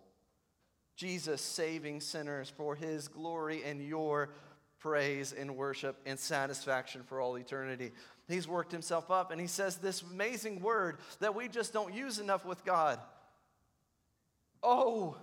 Jesus 1.01 1.41
saving 1.41 1.99
sinners 1.99 2.53
for 2.55 2.75
his 2.75 3.07
glory 3.07 3.63
and 3.65 3.81
your 3.81 4.29
praise 4.77 5.33
and 5.33 5.57
worship 5.57 5.97
and 6.05 6.19
satisfaction 6.19 7.01
for 7.01 7.19
all 7.19 7.39
eternity. 7.39 7.91
He's 8.27 8.47
worked 8.47 8.71
himself 8.71 9.09
up 9.09 9.31
and 9.31 9.41
he 9.41 9.47
says 9.47 9.77
this 9.77 10.03
amazing 10.03 10.61
word 10.61 10.99
that 11.19 11.33
we 11.33 11.47
just 11.47 11.73
don't 11.73 11.91
use 11.91 12.19
enough 12.19 12.45
with 12.45 12.63
God. 12.63 12.99
Oh, 14.61 15.17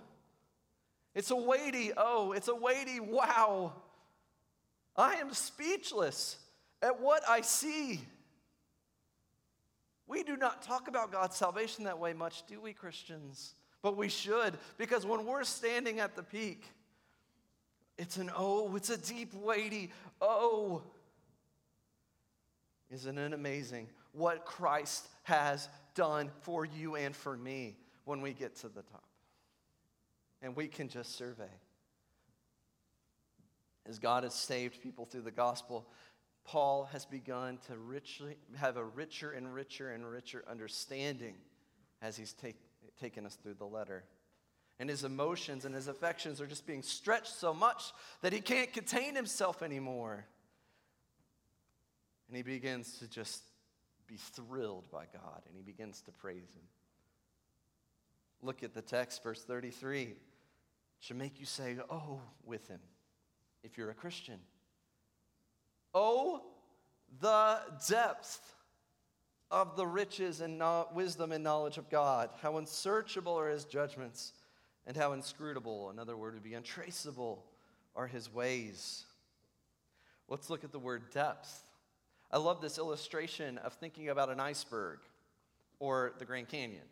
it's 1.15 1.31
a 1.31 1.35
weighty, 1.37 1.93
oh, 1.95 2.33
it's 2.33 2.49
a 2.49 2.55
weighty 2.55 2.99
wow. 2.99 3.71
I 4.97 5.13
am 5.15 5.33
speechless 5.33 6.35
at 6.81 6.99
what 6.99 7.23
I 7.25 7.39
see. 7.39 8.01
We 10.07 10.23
do 10.23 10.35
not 10.35 10.61
talk 10.61 10.89
about 10.89 11.13
God's 11.13 11.37
salvation 11.37 11.85
that 11.85 11.99
way 11.99 12.11
much, 12.11 12.45
do 12.47 12.59
we, 12.59 12.73
Christians? 12.73 13.53
But 13.81 13.95
we 13.95 14.09
should, 14.09 14.57
because 14.77 15.05
when 15.05 15.25
we're 15.25 15.43
standing 15.43 15.99
at 15.99 16.15
the 16.15 16.23
peak, 16.23 16.65
it's 17.97 18.17
an 18.17 18.29
oh, 18.35 18.75
it's 18.75 18.89
a 18.89 18.97
deep, 18.97 19.33
weighty 19.33 19.91
oh. 20.21 20.83
Isn't 22.91 23.17
it 23.17 23.33
amazing 23.33 23.87
what 24.13 24.45
Christ 24.45 25.07
has 25.23 25.69
done 25.93 26.31
for 26.41 26.65
you 26.65 26.95
and 26.95 27.15
for 27.15 27.37
me 27.37 27.77
when 28.05 28.21
we 28.21 28.33
get 28.33 28.55
to 28.57 28.67
the 28.67 28.81
top? 28.81 29.07
And 30.41 30.55
we 30.55 30.67
can 30.67 30.89
just 30.89 31.15
survey 31.15 31.51
as 33.89 33.97
God 33.97 34.23
has 34.23 34.35
saved 34.35 34.81
people 34.81 35.05
through 35.05 35.23
the 35.23 35.31
gospel, 35.31 35.87
Paul 36.45 36.87
has 36.91 37.05
begun 37.05 37.57
to 37.67 37.77
richly, 37.77 38.37
have 38.57 38.77
a 38.77 38.83
richer 38.83 39.31
and 39.31 39.51
richer 39.51 39.91
and 39.91 40.09
richer 40.09 40.43
understanding 40.49 41.35
as 42.01 42.15
he's 42.15 42.33
take, 42.33 42.55
taken 42.99 43.25
us 43.25 43.35
through 43.35 43.55
the 43.55 43.65
letter. 43.65 44.03
And 44.79 44.89
his 44.89 45.03
emotions 45.03 45.65
and 45.65 45.75
his 45.75 45.87
affections 45.87 46.39
are 46.39 46.47
just 46.47 46.65
being 46.65 46.83
stretched 46.83 47.33
so 47.33 47.53
much 47.53 47.91
that 48.21 48.31
he 48.31 48.39
can't 48.39 48.71
contain 48.71 49.15
himself 49.15 49.61
anymore. 49.61 50.25
And 52.27 52.37
he 52.37 52.43
begins 52.43 52.99
to 52.99 53.07
just 53.07 53.41
be 54.07 54.15
thrilled 54.15 54.89
by 54.91 55.05
God 55.11 55.41
and 55.47 55.55
he 55.55 55.61
begins 55.61 56.01
to 56.03 56.11
praise 56.11 56.49
him. 56.55 56.63
Look 58.41 58.63
at 58.63 58.73
the 58.73 58.81
text, 58.81 59.21
verse 59.21 59.43
33. 59.43 60.01
It 60.03 60.17
should 60.99 61.17
make 61.17 61.39
you 61.39 61.45
say, 61.45 61.75
Oh, 61.89 62.21
with 62.45 62.67
him 62.67 62.79
if 63.63 63.77
you're 63.77 63.89
a 63.89 63.95
Christian. 63.95 64.39
Oh, 65.93 66.41
the 67.19 67.59
depth 67.87 68.39
of 69.51 69.75
the 69.75 69.87
riches 69.87 70.41
and 70.41 70.59
no- 70.59 70.87
wisdom 70.93 71.31
and 71.31 71.43
knowledge 71.43 71.77
of 71.77 71.89
God. 71.89 72.29
How 72.41 72.57
unsearchable 72.57 73.37
are 73.37 73.49
his 73.49 73.65
judgments, 73.65 74.33
and 74.85 74.95
how 74.95 75.13
inscrutable, 75.13 75.89
another 75.89 76.15
word 76.15 76.33
would 76.33 76.43
be 76.43 76.53
untraceable, 76.53 77.45
are 77.95 78.07
his 78.07 78.33
ways. 78.33 79.05
Let's 80.27 80.49
look 80.49 80.63
at 80.63 80.71
the 80.71 80.79
word 80.79 81.09
depth. 81.11 81.63
I 82.31 82.37
love 82.37 82.61
this 82.61 82.77
illustration 82.77 83.57
of 83.59 83.73
thinking 83.73 84.09
about 84.09 84.29
an 84.29 84.39
iceberg 84.39 84.99
or 85.79 86.13
the 86.19 86.25
Grand 86.25 86.47
Canyon. 86.47 86.83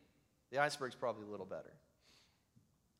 The 0.51 0.59
iceberg's 0.59 0.95
probably 0.95 1.25
a 1.25 1.29
little 1.29 1.45
better. 1.45 1.73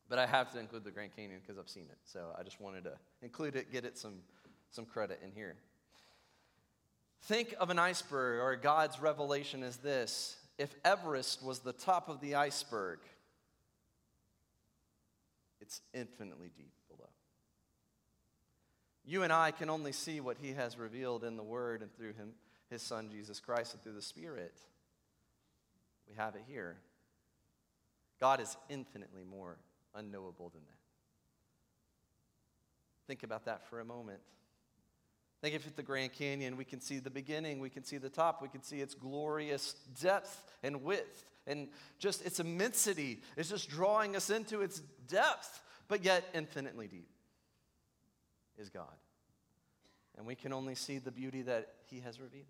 But 0.08 0.18
I 0.18 0.26
have 0.26 0.52
to 0.52 0.58
include 0.58 0.84
the 0.84 0.90
Grand 0.90 1.14
Canyon 1.16 1.40
because 1.40 1.58
I've 1.58 1.68
seen 1.68 1.86
it. 1.90 1.98
So 2.04 2.30
I 2.38 2.42
just 2.42 2.60
wanted 2.60 2.84
to 2.84 2.92
include 3.22 3.56
it, 3.56 3.72
get 3.72 3.84
it 3.84 3.98
some, 3.98 4.14
some 4.70 4.84
credit 4.84 5.20
in 5.24 5.32
here. 5.32 5.56
Think 7.22 7.54
of 7.58 7.70
an 7.70 7.78
iceberg 7.78 8.40
or 8.40 8.56
God's 8.56 9.00
revelation 9.00 9.62
as 9.62 9.76
this 9.78 10.36
if 10.58 10.74
Everest 10.84 11.42
was 11.42 11.60
the 11.60 11.72
top 11.72 12.08
of 12.08 12.20
the 12.20 12.34
iceberg, 12.34 12.98
it's 15.60 15.80
infinitely 15.94 16.50
deep 16.56 16.72
below. 16.88 17.08
You 19.04 19.22
and 19.22 19.32
I 19.32 19.52
can 19.52 19.70
only 19.70 19.92
see 19.92 20.20
what 20.20 20.36
He 20.42 20.52
has 20.52 20.76
revealed 20.76 21.22
in 21.22 21.36
the 21.36 21.44
Word 21.44 21.80
and 21.80 21.94
through 21.96 22.14
Him, 22.14 22.32
His 22.70 22.82
Son, 22.82 23.08
Jesus 23.10 23.38
Christ, 23.38 23.74
and 23.74 23.82
through 23.82 23.94
the 23.94 24.02
Spirit. 24.02 24.54
We 26.08 26.16
have 26.16 26.34
it 26.34 26.42
here. 26.48 26.76
God 28.20 28.40
is 28.40 28.56
infinitely 28.68 29.22
more 29.22 29.58
unknowable 29.94 30.48
than 30.48 30.62
that. 30.66 30.78
Think 33.06 33.22
about 33.22 33.44
that 33.44 33.68
for 33.68 33.78
a 33.78 33.84
moment. 33.84 34.18
Think 35.40 35.54
if 35.54 35.66
at 35.66 35.76
the 35.76 35.82
Grand 35.82 36.12
Canyon 36.12 36.56
we 36.56 36.64
can 36.64 36.80
see 36.80 36.98
the 36.98 37.10
beginning, 37.10 37.60
we 37.60 37.70
can 37.70 37.84
see 37.84 37.98
the 37.98 38.08
top, 38.08 38.42
we 38.42 38.48
can 38.48 38.62
see 38.62 38.80
its 38.80 38.94
glorious 38.94 39.74
depth 40.00 40.42
and 40.62 40.82
width 40.82 41.24
and 41.46 41.68
just 41.98 42.24
its 42.26 42.40
immensity. 42.40 43.20
It's 43.36 43.48
just 43.48 43.68
drawing 43.68 44.16
us 44.16 44.30
into 44.30 44.62
its 44.62 44.80
depth, 45.06 45.62
but 45.86 46.04
yet 46.04 46.24
infinitely 46.34 46.88
deep 46.88 47.08
is 48.58 48.68
God. 48.68 48.86
And 50.16 50.26
we 50.26 50.34
can 50.34 50.52
only 50.52 50.74
see 50.74 50.98
the 50.98 51.12
beauty 51.12 51.42
that 51.42 51.68
He 51.86 52.00
has 52.00 52.20
revealed. 52.20 52.46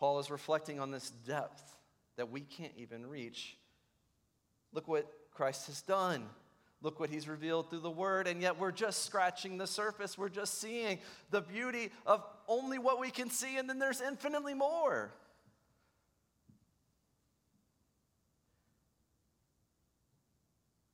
Paul 0.00 0.18
is 0.18 0.30
reflecting 0.30 0.80
on 0.80 0.90
this 0.90 1.10
depth 1.10 1.76
that 2.16 2.30
we 2.30 2.40
can't 2.40 2.72
even 2.76 3.06
reach 3.06 3.56
Look 4.74 4.88
what 4.88 5.06
Christ 5.32 5.68
has 5.68 5.80
done. 5.80 6.26
Look 6.84 7.00
what 7.00 7.08
he's 7.08 7.26
revealed 7.26 7.70
through 7.70 7.80
the 7.80 7.90
word, 7.90 8.28
and 8.28 8.42
yet 8.42 8.58
we're 8.58 8.70
just 8.70 9.06
scratching 9.06 9.56
the 9.56 9.66
surface. 9.66 10.18
We're 10.18 10.28
just 10.28 10.60
seeing 10.60 10.98
the 11.30 11.40
beauty 11.40 11.90
of 12.04 12.22
only 12.46 12.78
what 12.78 13.00
we 13.00 13.10
can 13.10 13.30
see, 13.30 13.56
and 13.56 13.66
then 13.66 13.78
there's 13.78 14.02
infinitely 14.02 14.52
more. 14.52 15.10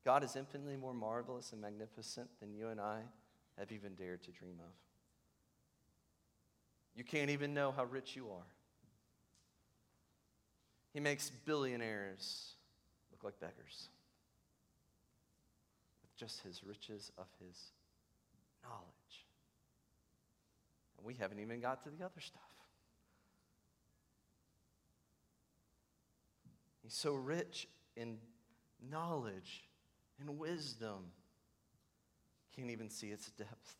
God 0.04 0.22
is 0.22 0.36
infinitely 0.36 0.76
more 0.76 0.94
marvelous 0.94 1.50
and 1.50 1.60
magnificent 1.60 2.28
than 2.38 2.54
you 2.54 2.68
and 2.68 2.80
I 2.80 3.00
have 3.58 3.72
even 3.72 3.96
dared 3.96 4.22
to 4.22 4.30
dream 4.30 4.60
of. 4.60 4.72
You 6.94 7.02
can't 7.02 7.30
even 7.30 7.52
know 7.52 7.72
how 7.72 7.82
rich 7.82 8.14
you 8.14 8.28
are. 8.30 8.46
He 10.94 11.00
makes 11.00 11.30
billionaires 11.44 12.54
look 13.10 13.24
like 13.24 13.40
beggars 13.40 13.88
just 16.20 16.42
his 16.42 16.62
riches 16.62 17.10
of 17.16 17.24
his 17.42 17.72
knowledge. 18.62 19.26
And 20.98 21.06
we 21.06 21.14
haven't 21.14 21.40
even 21.40 21.60
got 21.60 21.82
to 21.84 21.90
the 21.90 22.04
other 22.04 22.20
stuff. 22.20 22.42
He's 26.82 26.92
so 26.92 27.14
rich 27.14 27.68
in 27.96 28.18
knowledge 28.90 29.64
and 30.20 30.38
wisdom. 30.38 31.06
Can't 32.54 32.70
even 32.70 32.90
see 32.90 33.08
its 33.08 33.30
depth. 33.30 33.76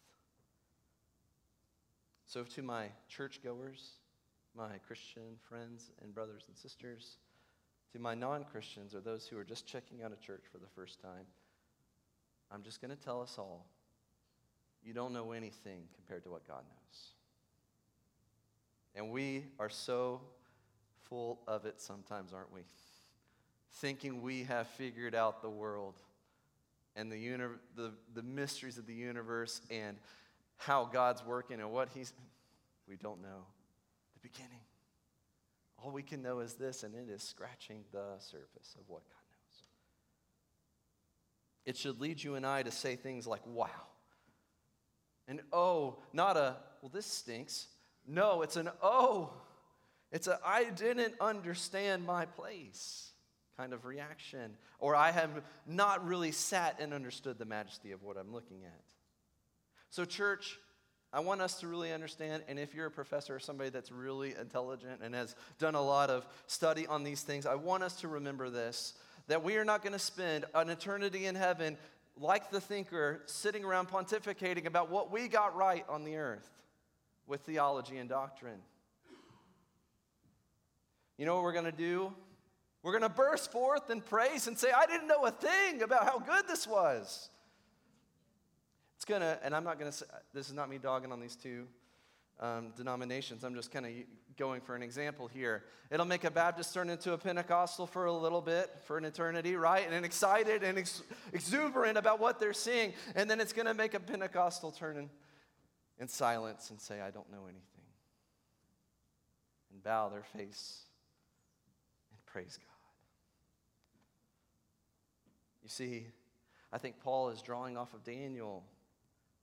So, 2.27 2.45
to 2.45 2.63
my 2.63 2.87
churchgoers, 3.09 3.97
my 4.57 4.79
Christian 4.87 5.37
friends 5.47 5.91
and 6.01 6.15
brothers 6.15 6.45
and 6.49 6.57
sisters, 6.57 7.17
to 7.93 7.99
my 7.99 8.15
non 8.15 8.45
Christians 8.45 8.95
or 8.95 9.01
those 9.01 9.27
who 9.27 9.37
are 9.37 9.45
just 9.45 9.67
checking 9.67 10.03
out 10.03 10.13
a 10.13 10.25
church 10.25 10.45
for 10.51 10.59
the 10.59 10.69
first 10.75 11.03
time, 11.03 11.27
I'm 12.51 12.63
just 12.63 12.81
going 12.81 12.95
to 12.95 13.03
tell 13.03 13.23
us 13.23 13.37
all 13.39 13.67
you 14.83 14.95
don't 14.95 15.13
know 15.13 15.33
anything 15.33 15.83
compared 15.95 16.25
to 16.25 16.31
what 16.31 16.47
God 16.47 16.63
knows. 16.69 17.11
And 18.95 19.11
we 19.11 19.45
are 19.59 19.69
so 19.69 20.21
full 21.09 21.41
of 21.47 21.67
it 21.67 21.81
sometimes, 21.81 22.33
aren't 22.33 22.53
we? 22.53 22.63
Thinking 23.75 24.23
we 24.23 24.45
have 24.45 24.67
figured 24.69 25.15
out 25.15 25.43
the 25.43 25.51
world 25.51 25.95
and 26.97 27.11
the, 27.11 27.19
uni- 27.19 27.45
the, 27.77 27.93
the 28.15 28.23
mysteries 28.23 28.79
of 28.79 28.87
the 28.87 28.95
universe 28.95 29.61
and 29.71 29.97
how 30.57 30.85
God's 30.85 31.25
working 31.25 31.61
and 31.61 31.71
what 31.71 31.89
He's. 31.95 32.13
We 32.89 32.97
don't 32.97 33.23
know 33.23 33.47
the 34.15 34.29
beginning. 34.29 34.61
All 35.83 35.93
we 35.93 36.03
can 36.03 36.21
know 36.23 36.41
is 36.41 36.55
this, 36.55 36.83
and 36.83 36.95
it 36.95 37.09
is 37.09 37.23
scratching 37.23 37.85
the 37.93 38.17
surface 38.19 38.75
of 38.79 38.89
what 38.89 39.03
God. 39.09 39.20
It 41.71 41.77
should 41.77 42.01
lead 42.01 42.21
you 42.21 42.35
and 42.35 42.45
I 42.45 42.65
to 42.65 42.73
say 42.73 42.97
things 42.97 43.29
like, 43.29 43.47
wow. 43.47 43.69
And 45.29 45.41
oh, 45.53 45.99
not 46.13 46.37
a, 46.37 46.57
well, 46.83 46.91
this 46.93 47.07
stinks. 47.07 47.69
No, 48.09 48.43
it's 48.43 48.57
an 48.57 48.71
oh. 48.83 49.33
It's 50.11 50.27
a 50.27 50.41
I 50.45 50.65
didn't 50.65 51.15
understand 51.21 52.05
my 52.05 52.27
place 52.27 53.13
kind 53.57 53.73
of 53.73 53.85
reaction. 53.85 54.57
Or 54.81 54.97
I 54.97 55.13
have 55.13 55.31
not 55.65 56.05
really 56.05 56.33
sat 56.33 56.81
and 56.81 56.93
understood 56.93 57.39
the 57.39 57.45
majesty 57.45 57.93
of 57.93 58.03
what 58.03 58.17
I'm 58.17 58.33
looking 58.33 58.65
at. 58.65 58.83
So, 59.91 60.05
church, 60.05 60.59
I 61.13 61.21
want 61.21 61.41
us 61.41 61.61
to 61.61 61.69
really 61.69 61.93
understand, 61.93 62.43
and 62.49 62.59
if 62.59 62.75
you're 62.75 62.87
a 62.87 62.91
professor 62.91 63.37
or 63.37 63.39
somebody 63.39 63.71
that's 63.71 63.93
really 63.93 64.35
intelligent 64.41 65.03
and 65.05 65.15
has 65.15 65.37
done 65.61 65.77
a 65.77 65.83
lot 65.83 66.11
of 66.11 66.27
study 66.49 66.89
on 66.89 67.05
these 67.05 67.23
things, 67.23 67.47
I 67.47 67.55
want 67.55 67.85
us 67.85 68.01
to 68.01 68.09
remember 68.09 68.51
this 68.51 68.95
that 69.31 69.45
we 69.45 69.57
are 69.57 69.65
not 69.65 69.81
going 69.81 69.93
to 69.93 69.99
spend 69.99 70.45
an 70.57 70.69
eternity 70.71 71.27
in 71.27 71.37
heaven 71.37 71.79
like 72.17 72.51
the 72.51 72.61
thinker 72.61 73.23
sitting 73.27 73.65
around 73.65 73.89
pontificating 73.89 74.67
about 74.67 74.91
what 74.91 75.13
we 75.13 75.29
got 75.29 75.55
right 75.55 75.85
on 75.89 76.03
the 76.03 76.17
earth 76.17 76.51
with 77.29 77.41
theology 77.43 77.99
and 77.99 78.09
doctrine. 78.09 78.59
You 81.17 81.27
know 81.27 81.37
what 81.37 81.45
we're 81.45 81.53
going 81.53 81.67
to 81.67 81.73
do? 81.73 82.13
We're 82.83 82.91
going 82.91 83.03
to 83.03 83.09
burst 83.09 83.53
forth 83.53 83.89
in 83.89 84.01
praise 84.01 84.49
and 84.49 84.59
say, 84.59 84.73
I 84.77 84.87
didn't 84.87 85.07
know 85.07 85.25
a 85.25 85.31
thing 85.31 85.83
about 85.83 86.07
how 86.07 86.19
good 86.19 86.49
this 86.49 86.67
was. 86.67 87.29
It's 88.97 89.05
going 89.05 89.21
to, 89.21 89.39
and 89.45 89.55
I'm 89.55 89.63
not 89.63 89.79
going 89.79 89.93
to 89.93 89.97
say, 89.97 90.07
this 90.35 90.49
is 90.49 90.55
not 90.55 90.69
me 90.69 90.79
dogging 90.79 91.13
on 91.13 91.21
these 91.21 91.37
two 91.37 91.69
um, 92.41 92.73
denominations. 92.77 93.45
I'm 93.45 93.55
just 93.55 93.71
kind 93.71 93.87
of 93.87 93.93
going 94.37 94.63
for 94.63 94.75
an 94.75 94.83
example 94.83 95.29
here. 95.29 95.65
It'll 95.91 96.07
make 96.07 96.25
a 96.25 96.31
Baptist 96.31 96.73
turn 96.73 96.89
into 96.89 97.13
a 97.13 97.19
Pentecostal 97.19 97.87
for 97.87 98.07
a 98.07 98.13
little 98.13 98.41
bit, 98.41 98.71
for 98.87 98.97
an 98.97 99.05
eternity, 99.05 99.55
right? 99.55 99.87
And 99.91 100.05
excited 100.05 100.63
and 100.63 100.79
ex- 100.79 101.03
exuberant 101.33 101.99
about 101.99 102.19
what 102.19 102.41
they're 102.41 102.55
seeing. 102.55 102.95
And 103.15 103.31
then 103.31 103.41
it's 103.41 103.53
going 103.53 103.67
to 103.67 103.75
make 103.75 103.95
a 103.95 104.01
Pentecostal 104.01 104.73
turn 104.73 104.97
in, 104.97 105.11
in 105.99 106.09
silence 106.09 106.71
and 106.71 106.81
say, 106.81 107.01
I 107.01 107.11
don't 107.11 107.31
know 107.31 107.45
anything. 107.45 107.65
And 109.73 109.83
bow 109.83 110.09
their 110.09 110.25
face 110.25 110.85
and 112.11 112.25
praise 112.27 112.59
God. 112.59 112.67
You 115.63 115.69
see, 115.69 116.07
I 116.73 116.79
think 116.79 117.01
Paul 117.01 117.29
is 117.29 117.43
drawing 117.43 117.77
off 117.77 117.93
of 117.93 118.03
Daniel 118.03 118.65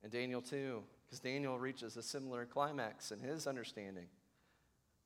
and 0.02 0.10
Daniel 0.10 0.42
2, 0.42 0.82
because 1.08 1.20
Daniel 1.20 1.58
reaches 1.58 1.96
a 1.96 2.02
similar 2.02 2.44
climax 2.44 3.12
in 3.12 3.20
his 3.20 3.46
understanding. 3.46 4.06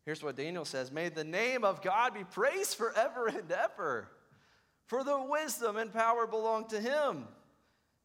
Here's 0.04 0.22
what 0.22 0.36
Daniel 0.36 0.64
says 0.64 0.90
May 0.90 1.08
the 1.08 1.24
name 1.24 1.64
of 1.64 1.80
God 1.80 2.14
be 2.14 2.24
praised 2.24 2.76
forever 2.76 3.28
and 3.28 3.50
ever, 3.50 4.08
for 4.86 5.04
the 5.04 5.22
wisdom 5.22 5.76
and 5.76 5.92
power 5.92 6.26
belong 6.26 6.68
to 6.68 6.80
him. 6.80 7.28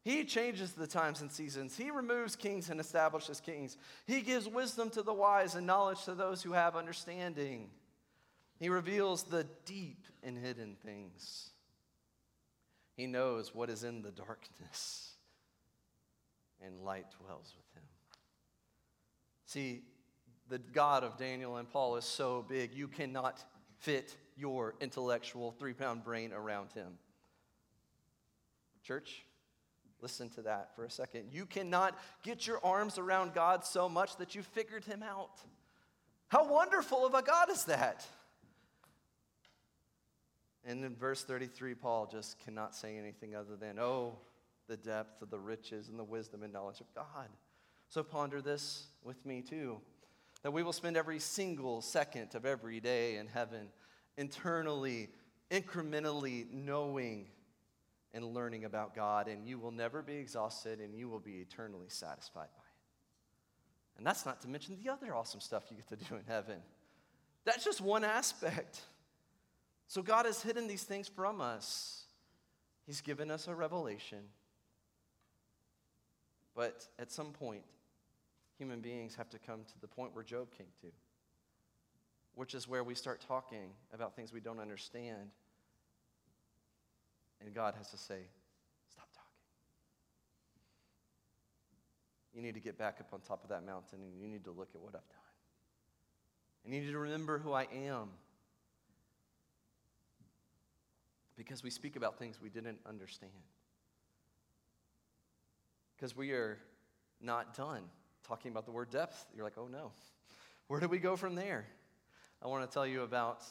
He 0.04 0.24
changes 0.24 0.72
the 0.72 0.86
times 0.86 1.20
and 1.20 1.30
seasons. 1.30 1.76
He 1.76 1.90
removes 1.90 2.36
kings 2.36 2.70
and 2.70 2.80
establishes 2.80 3.40
kings. 3.40 3.76
He 4.06 4.20
gives 4.22 4.48
wisdom 4.48 4.90
to 4.90 5.02
the 5.02 5.12
wise 5.12 5.54
and 5.54 5.66
knowledge 5.66 6.04
to 6.04 6.14
those 6.14 6.42
who 6.42 6.52
have 6.52 6.76
understanding. 6.76 7.68
He 8.60 8.68
reveals 8.68 9.24
the 9.24 9.44
deep 9.66 10.06
and 10.22 10.38
hidden 10.38 10.76
things. 10.84 11.50
He 12.96 13.06
knows 13.06 13.54
what 13.54 13.70
is 13.70 13.84
in 13.84 14.02
the 14.02 14.10
darkness 14.10 15.17
and 16.64 16.84
light 16.84 17.06
dwells 17.20 17.54
with 17.56 17.66
him. 17.74 17.88
See, 19.46 19.82
the 20.48 20.58
God 20.58 21.04
of 21.04 21.16
Daniel 21.16 21.56
and 21.56 21.68
Paul 21.70 21.96
is 21.96 22.04
so 22.04 22.44
big, 22.48 22.74
you 22.74 22.88
cannot 22.88 23.44
fit 23.78 24.16
your 24.36 24.74
intellectual 24.80 25.52
three 25.52 25.74
pound 25.74 26.04
brain 26.04 26.32
around 26.32 26.72
him. 26.72 26.98
Church, 28.82 29.24
listen 30.00 30.30
to 30.30 30.42
that 30.42 30.74
for 30.74 30.84
a 30.84 30.90
second. 30.90 31.28
You 31.32 31.46
cannot 31.46 31.98
get 32.22 32.46
your 32.46 32.60
arms 32.64 32.98
around 32.98 33.34
God 33.34 33.64
so 33.64 33.88
much 33.88 34.16
that 34.16 34.34
you 34.34 34.42
figured 34.42 34.84
him 34.84 35.02
out. 35.02 35.40
How 36.28 36.50
wonderful 36.50 37.06
of 37.06 37.14
a 37.14 37.22
God 37.22 37.50
is 37.50 37.64
that? 37.64 38.06
And 40.64 40.84
in 40.84 40.94
verse 40.94 41.24
33, 41.24 41.74
Paul 41.74 42.06
just 42.10 42.38
cannot 42.40 42.74
say 42.74 42.98
anything 42.98 43.34
other 43.34 43.56
than, 43.56 43.78
Oh, 43.78 44.18
the 44.68 44.76
depth 44.76 45.22
of 45.22 45.30
the 45.30 45.38
riches 45.38 45.88
and 45.88 45.98
the 45.98 46.04
wisdom 46.04 46.42
and 46.42 46.52
knowledge 46.52 46.80
of 46.80 46.94
God. 46.94 47.28
So 47.88 48.02
ponder 48.02 48.40
this 48.40 48.86
with 49.02 49.24
me 49.24 49.42
too 49.42 49.80
that 50.42 50.52
we 50.52 50.62
will 50.62 50.72
spend 50.72 50.96
every 50.96 51.18
single 51.18 51.80
second 51.80 52.34
of 52.34 52.46
every 52.46 52.78
day 52.78 53.16
in 53.16 53.26
heaven 53.26 53.68
internally, 54.16 55.08
incrementally 55.50 56.50
knowing 56.52 57.26
and 58.14 58.24
learning 58.24 58.64
about 58.64 58.94
God, 58.94 59.28
and 59.28 59.46
you 59.46 59.58
will 59.58 59.70
never 59.70 60.02
be 60.02 60.16
exhausted 60.16 60.80
and 60.80 60.94
you 60.94 61.08
will 61.08 61.20
be 61.20 61.36
eternally 61.36 61.88
satisfied 61.88 62.48
by 62.56 62.62
it. 62.62 63.96
And 63.98 64.06
that's 64.06 64.24
not 64.24 64.40
to 64.42 64.48
mention 64.48 64.78
the 64.82 64.90
other 64.90 65.14
awesome 65.14 65.40
stuff 65.40 65.64
you 65.70 65.76
get 65.76 65.88
to 65.88 66.04
do 66.08 66.14
in 66.14 66.24
heaven. 66.26 66.58
That's 67.44 67.64
just 67.64 67.80
one 67.80 68.04
aspect. 68.04 68.80
So 69.88 70.02
God 70.02 70.26
has 70.26 70.42
hidden 70.42 70.68
these 70.68 70.84
things 70.84 71.08
from 71.08 71.40
us. 71.40 72.04
He's 72.86 73.00
given 73.00 73.30
us 73.30 73.48
a 73.48 73.54
revelation. 73.54 74.18
But 76.58 76.88
at 76.98 77.12
some 77.12 77.28
point, 77.28 77.62
human 78.58 78.80
beings 78.80 79.14
have 79.14 79.28
to 79.28 79.38
come 79.38 79.60
to 79.62 79.80
the 79.80 79.86
point 79.86 80.12
where 80.12 80.24
Job 80.24 80.48
came 80.58 80.66
to, 80.80 80.88
which 82.34 82.52
is 82.52 82.66
where 82.66 82.82
we 82.82 82.96
start 82.96 83.20
talking 83.20 83.70
about 83.94 84.16
things 84.16 84.32
we 84.32 84.40
don't 84.40 84.58
understand. 84.58 85.30
And 87.40 87.54
God 87.54 87.74
has 87.78 87.92
to 87.92 87.96
say, 87.96 88.22
Stop 88.90 89.06
talking. 89.14 89.30
You 92.34 92.42
need 92.42 92.54
to 92.54 92.60
get 92.60 92.76
back 92.76 92.96
up 92.98 93.12
on 93.12 93.20
top 93.20 93.44
of 93.44 93.50
that 93.50 93.64
mountain 93.64 94.00
and 94.02 94.20
you 94.20 94.26
need 94.26 94.42
to 94.42 94.50
look 94.50 94.70
at 94.74 94.80
what 94.80 94.96
I've 94.96 95.08
done. 95.08 95.20
And 96.64 96.74
you 96.74 96.80
need 96.80 96.90
to 96.90 96.98
remember 96.98 97.38
who 97.38 97.52
I 97.52 97.68
am. 97.72 98.08
Because 101.36 101.62
we 101.62 101.70
speak 101.70 101.94
about 101.94 102.18
things 102.18 102.40
we 102.42 102.48
didn't 102.48 102.80
understand 102.84 103.30
because 105.98 106.16
we 106.16 106.30
are 106.30 106.58
not 107.20 107.56
done 107.56 107.82
talking 108.22 108.50
about 108.50 108.64
the 108.64 108.70
word 108.70 108.90
depth. 108.90 109.26
You're 109.34 109.44
like, 109.44 109.58
oh 109.58 109.66
no. 109.66 109.90
Where 110.68 110.80
do 110.80 110.86
we 110.86 110.98
go 110.98 111.16
from 111.16 111.34
there? 111.34 111.66
I 112.42 112.46
want 112.46 112.68
to 112.68 112.72
tell 112.72 112.86
you 112.86 113.02
about 113.02 113.42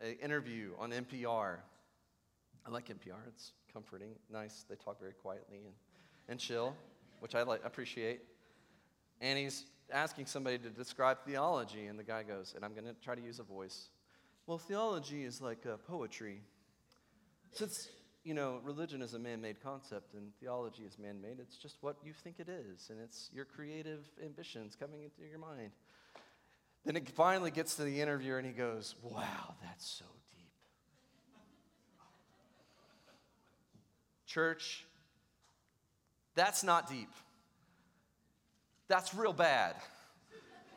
an 0.00 0.16
interview 0.22 0.70
on 0.78 0.92
NPR. 0.92 1.56
I 2.64 2.70
like 2.70 2.88
NPR, 2.88 3.26
it's 3.26 3.52
comforting, 3.72 4.10
nice. 4.30 4.64
They 4.68 4.76
talk 4.76 5.00
very 5.00 5.14
quietly 5.14 5.58
and, 5.64 5.74
and 6.28 6.38
chill, 6.38 6.76
which 7.18 7.34
I 7.34 7.42
like, 7.42 7.64
appreciate. 7.64 8.20
And 9.20 9.38
he's 9.38 9.64
asking 9.90 10.26
somebody 10.26 10.58
to 10.58 10.70
describe 10.70 11.18
theology, 11.24 11.86
and 11.86 11.98
the 11.98 12.04
guy 12.04 12.22
goes, 12.22 12.52
and 12.54 12.64
I'm 12.64 12.72
going 12.72 12.86
to 12.86 12.94
try 13.02 13.14
to 13.14 13.20
use 13.20 13.40
a 13.40 13.42
voice. 13.42 13.88
Well, 14.46 14.58
theology 14.58 15.24
is 15.24 15.40
like 15.40 15.66
uh, 15.66 15.76
poetry. 15.78 16.42
Since 17.50 17.88
you 18.24 18.34
know, 18.34 18.60
religion 18.62 19.02
is 19.02 19.14
a 19.14 19.18
man 19.18 19.40
made 19.40 19.62
concept 19.62 20.14
and 20.14 20.32
theology 20.40 20.84
is 20.84 20.98
man 20.98 21.20
made. 21.20 21.38
It's 21.40 21.56
just 21.56 21.76
what 21.80 21.96
you 22.04 22.12
think 22.12 22.36
it 22.38 22.48
is, 22.48 22.88
and 22.90 23.00
it's 23.00 23.30
your 23.32 23.44
creative 23.44 24.06
ambitions 24.24 24.76
coming 24.78 25.02
into 25.02 25.28
your 25.28 25.38
mind. 25.38 25.70
Then 26.84 26.96
it 26.96 27.08
finally 27.10 27.50
gets 27.50 27.76
to 27.76 27.84
the 27.84 28.00
interviewer, 28.00 28.38
and 28.38 28.46
he 28.46 28.52
goes, 28.52 28.94
Wow, 29.02 29.54
that's 29.62 29.86
so 29.86 30.04
deep. 30.36 30.50
Church, 34.26 34.84
that's 36.34 36.64
not 36.64 36.88
deep. 36.88 37.10
That's 38.88 39.14
real 39.14 39.32
bad. 39.32 39.76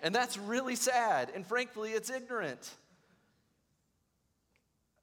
And 0.03 0.13
that's 0.13 0.38
really 0.38 0.75
sad. 0.75 1.31
And 1.34 1.45
frankly, 1.45 1.91
it's 1.91 2.10
ignorant. 2.10 2.69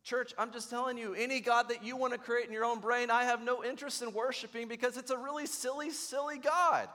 Church, 0.05 0.35
I'm 0.37 0.53
just 0.53 0.69
telling 0.69 0.99
you, 0.99 1.15
any 1.15 1.41
God 1.41 1.69
that 1.69 1.85
you 1.85 1.97
want 1.97 2.13
to 2.13 2.19
create 2.19 2.47
in 2.47 2.53
your 2.53 2.65
own 2.65 2.81
brain, 2.81 3.11
I 3.11 3.25
have 3.25 3.41
no 3.43 3.63
interest 3.63 4.03
in 4.03 4.13
worshiping 4.13 4.67
because 4.67 4.97
it's 4.97 5.13
a 5.13 5.17
really 5.17 5.47
silly, 5.47 5.91
silly 5.91 6.39
God. 6.39 6.89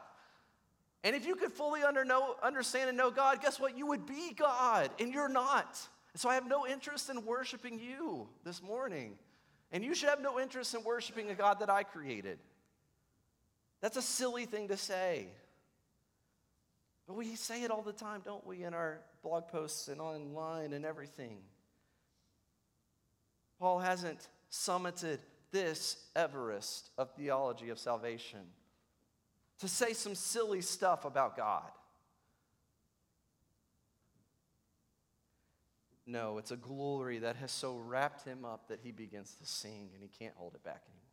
And 1.03 1.15
if 1.15 1.25
you 1.25 1.35
could 1.35 1.53
fully 1.53 1.83
under 1.83 2.03
know, 2.03 2.35
understand 2.43 2.89
and 2.89 2.97
know 2.97 3.09
God, 3.09 3.41
guess 3.41 3.59
what? 3.59 3.77
You 3.77 3.87
would 3.87 4.05
be 4.05 4.33
God, 4.33 4.89
and 4.99 5.13
you're 5.13 5.29
not. 5.29 5.79
So 6.15 6.27
I 6.27 6.33
have 6.33 6.47
no 6.47 6.67
interest 6.67 7.09
in 7.09 7.23
worshiping 7.25 7.79
you 7.79 8.27
this 8.43 8.61
morning. 8.61 9.13
And 9.71 9.85
you 9.85 9.93
should 9.95 10.09
have 10.09 10.21
no 10.21 10.39
interest 10.39 10.73
in 10.73 10.83
worshiping 10.83 11.29
a 11.29 11.35
God 11.35 11.59
that 11.59 11.69
I 11.69 11.83
created. 11.83 12.39
That's 13.81 13.95
a 13.95 14.01
silly 14.01 14.45
thing 14.45 14.67
to 14.69 14.77
say. 14.77 15.27
But 17.05 17.15
we 17.15 17.35
say 17.35 17.63
it 17.63 17.71
all 17.71 17.83
the 17.83 17.93
time, 17.93 18.21
don't 18.25 18.45
we, 18.45 18.63
in 18.63 18.73
our 18.73 18.99
blog 19.23 19.47
posts 19.47 19.87
and 19.87 20.01
online 20.01 20.73
and 20.73 20.83
everything. 20.85 21.37
Paul 23.59 23.79
hasn't 23.79 24.27
summited 24.51 25.19
this 25.51 26.05
Everest 26.15 26.91
of 26.97 27.11
theology 27.11 27.69
of 27.69 27.79
salvation 27.79 28.41
to 29.59 29.67
say 29.67 29.93
some 29.93 30.15
silly 30.15 30.61
stuff 30.61 31.05
about 31.05 31.35
God. 31.35 31.71
No, 36.05 36.37
it's 36.37 36.51
a 36.51 36.57
glory 36.57 37.19
that 37.19 37.35
has 37.35 37.51
so 37.51 37.75
wrapped 37.77 38.23
him 38.23 38.45
up 38.45 38.69
that 38.69 38.79
he 38.81 38.91
begins 38.91 39.35
to 39.35 39.45
sing 39.45 39.89
and 39.93 40.01
he 40.01 40.07
can't 40.07 40.33
hold 40.37 40.55
it 40.55 40.63
back 40.63 40.83
anymore. 40.87 41.03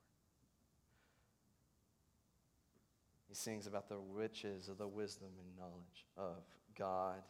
He 3.29 3.35
sings 3.35 3.67
about 3.67 3.89
the 3.89 3.99
riches 3.99 4.69
of 4.69 4.79
the 4.79 4.87
wisdom 4.87 5.31
and 5.37 5.57
knowledge 5.59 6.07
of 6.17 6.45
God. 6.79 7.23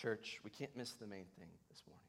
Church, 0.00 0.40
we 0.42 0.48
can't 0.48 0.74
miss 0.74 0.92
the 0.92 1.06
main 1.06 1.26
thing 1.38 1.48
this 1.68 1.82
morning. 1.86 2.00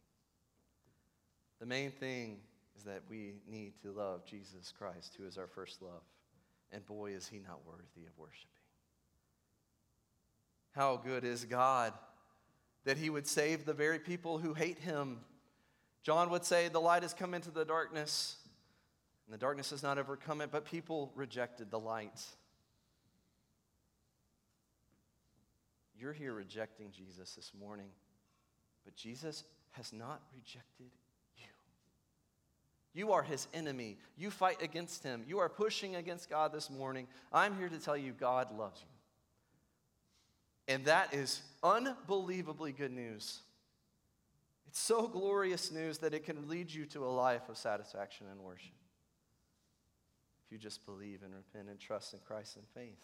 The 1.60 1.65
main 1.65 1.91
thing 1.91 2.38
is 2.77 2.84
that 2.84 3.01
we 3.10 3.34
need 3.49 3.73
to 3.82 3.91
love 3.91 4.25
Jesus 4.25 4.71
Christ, 4.77 5.15
who 5.17 5.25
is 5.25 5.38
our 5.38 5.47
first 5.47 5.82
love. 5.82 6.04
And 6.71 6.86
boy, 6.86 7.12
is 7.12 7.27
he 7.27 7.39
not 7.39 7.60
worthy 7.67 8.08
of 8.08 8.17
worshiping. 8.17 8.47
How 10.71 10.95
good 10.95 11.25
is 11.25 11.43
God 11.43 11.91
that 12.86 12.97
he 12.97 13.10
would 13.10 13.27
save 13.27 13.65
the 13.65 13.73
very 13.73 13.99
people 13.99 14.38
who 14.38 14.54
hate 14.54 14.80
him? 14.80 15.19
John 16.01 16.30
would 16.30 16.45
say, 16.45 16.69
The 16.69 16.80
light 16.80 17.04
has 17.04 17.13
come 17.13 17.34
into 17.34 17.51
the 17.51 17.65
darkness, 17.65 18.38
and 19.27 19.34
the 19.34 19.38
darkness 19.38 19.71
has 19.71 19.84
not 19.84 19.97
overcome 19.97 20.39
it, 20.39 20.49
but 20.49 20.63
people 20.63 21.12
rejected 21.13 21.69
the 21.69 21.80
light. 21.80 22.21
You're 26.01 26.13
here 26.13 26.33
rejecting 26.33 26.91
Jesus 26.91 27.35
this 27.35 27.51
morning, 27.59 27.89
but 28.83 28.95
Jesus 28.95 29.43
has 29.71 29.93
not 29.93 30.19
rejected 30.33 30.89
you. 31.37 31.43
You 32.93 33.11
are 33.11 33.21
his 33.21 33.47
enemy. 33.53 33.97
You 34.17 34.31
fight 34.31 34.63
against 34.63 35.03
him. 35.03 35.23
You 35.27 35.37
are 35.39 35.47
pushing 35.47 35.95
against 35.95 36.27
God 36.27 36.51
this 36.51 36.71
morning. 36.71 37.07
I'm 37.31 37.55
here 37.55 37.69
to 37.69 37.77
tell 37.77 37.95
you 37.95 38.13
God 38.13 38.57
loves 38.57 38.81
you. 38.81 40.73
And 40.73 40.85
that 40.85 41.13
is 41.13 41.43
unbelievably 41.61 42.71
good 42.71 42.91
news. 42.91 43.41
It's 44.67 44.79
so 44.79 45.07
glorious 45.07 45.71
news 45.71 45.99
that 45.99 46.15
it 46.15 46.25
can 46.25 46.47
lead 46.49 46.71
you 46.71 46.85
to 46.87 47.05
a 47.05 47.11
life 47.11 47.47
of 47.47 47.57
satisfaction 47.57 48.25
and 48.31 48.41
worship. 48.41 48.71
If 50.45 50.51
you 50.51 50.57
just 50.57 50.83
believe 50.85 51.21
and 51.23 51.35
repent 51.35 51.69
and 51.69 51.79
trust 51.79 52.13
in 52.13 52.19
Christ 52.25 52.55
and 52.55 52.65
faith. 52.73 52.97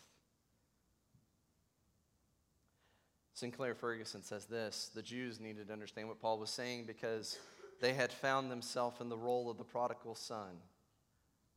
Sinclair 3.37 3.75
Ferguson 3.75 4.23
says 4.23 4.45
this 4.45 4.89
the 4.95 5.03
Jews 5.03 5.39
needed 5.39 5.67
to 5.67 5.73
understand 5.73 6.07
what 6.07 6.19
Paul 6.19 6.39
was 6.39 6.49
saying 6.49 6.85
because 6.87 7.37
they 7.79 7.93
had 7.93 8.11
found 8.11 8.49
themselves 8.49 8.99
in 8.99 9.09
the 9.09 9.17
role 9.17 9.51
of 9.51 9.59
the 9.59 9.63
prodigal 9.63 10.15
son. 10.15 10.57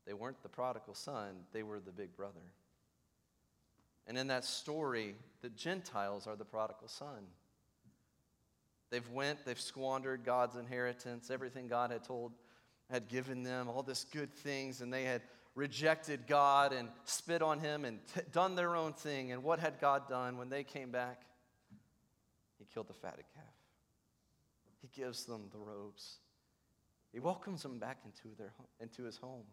They 0.06 0.12
weren't 0.12 0.42
the 0.42 0.50
prodigal 0.50 0.94
son, 0.94 1.36
they 1.54 1.62
were 1.62 1.80
the 1.80 1.90
big 1.90 2.14
brother. 2.14 2.52
And 4.06 4.18
in 4.18 4.26
that 4.26 4.44
story, 4.44 5.14
the 5.40 5.48
Gentiles 5.48 6.26
are 6.26 6.36
the 6.36 6.44
prodigal 6.44 6.88
son. 6.88 7.24
They've 8.90 9.08
went, 9.08 9.46
they've 9.46 9.58
squandered 9.58 10.22
God's 10.22 10.56
inheritance, 10.56 11.30
everything 11.30 11.66
God 11.66 11.92
had 11.92 12.04
told, 12.04 12.32
had 12.90 13.08
given 13.08 13.42
them, 13.42 13.70
all 13.70 13.82
this 13.82 14.04
good 14.04 14.34
things, 14.34 14.82
and 14.82 14.92
they 14.92 15.04
had 15.04 15.22
rejected 15.54 16.26
God 16.26 16.74
and 16.74 16.90
spit 17.04 17.40
on 17.40 17.58
him 17.58 17.86
and 17.86 18.00
t- 18.14 18.20
done 18.32 18.54
their 18.54 18.76
own 18.76 18.92
thing. 18.92 19.32
And 19.32 19.42
what 19.42 19.60
had 19.60 19.80
God 19.80 20.10
done 20.10 20.36
when 20.36 20.50
they 20.50 20.62
came 20.62 20.90
back? 20.90 21.22
Killed 22.72 22.88
the 22.88 22.94
fatted 22.94 23.24
calf. 23.34 23.44
He 24.80 24.88
gives 24.88 25.24
them 25.24 25.42
the 25.52 25.58
robes. 25.58 26.18
He 27.12 27.20
welcomes 27.20 27.62
them 27.62 27.78
back 27.78 27.98
into, 28.04 28.34
their, 28.38 28.52
into 28.80 29.04
his 29.04 29.16
home. 29.16 29.44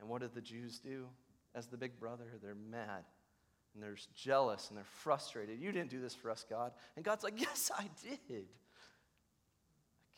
And 0.00 0.08
what 0.08 0.20
did 0.20 0.34
the 0.34 0.40
Jews 0.40 0.78
do? 0.78 1.06
As 1.54 1.66
the 1.66 1.76
big 1.76 1.98
brother, 1.98 2.24
they're 2.42 2.54
mad 2.54 3.04
and 3.76 3.82
they're 3.82 3.96
jealous 4.14 4.68
and 4.68 4.76
they're 4.76 4.84
frustrated. 4.84 5.60
You 5.60 5.72
didn't 5.72 5.90
do 5.90 6.00
this 6.00 6.14
for 6.14 6.30
us, 6.30 6.44
God. 6.48 6.72
And 6.96 7.04
God's 7.04 7.24
like, 7.24 7.40
Yes, 7.40 7.70
I 7.76 7.88
did. 8.02 8.44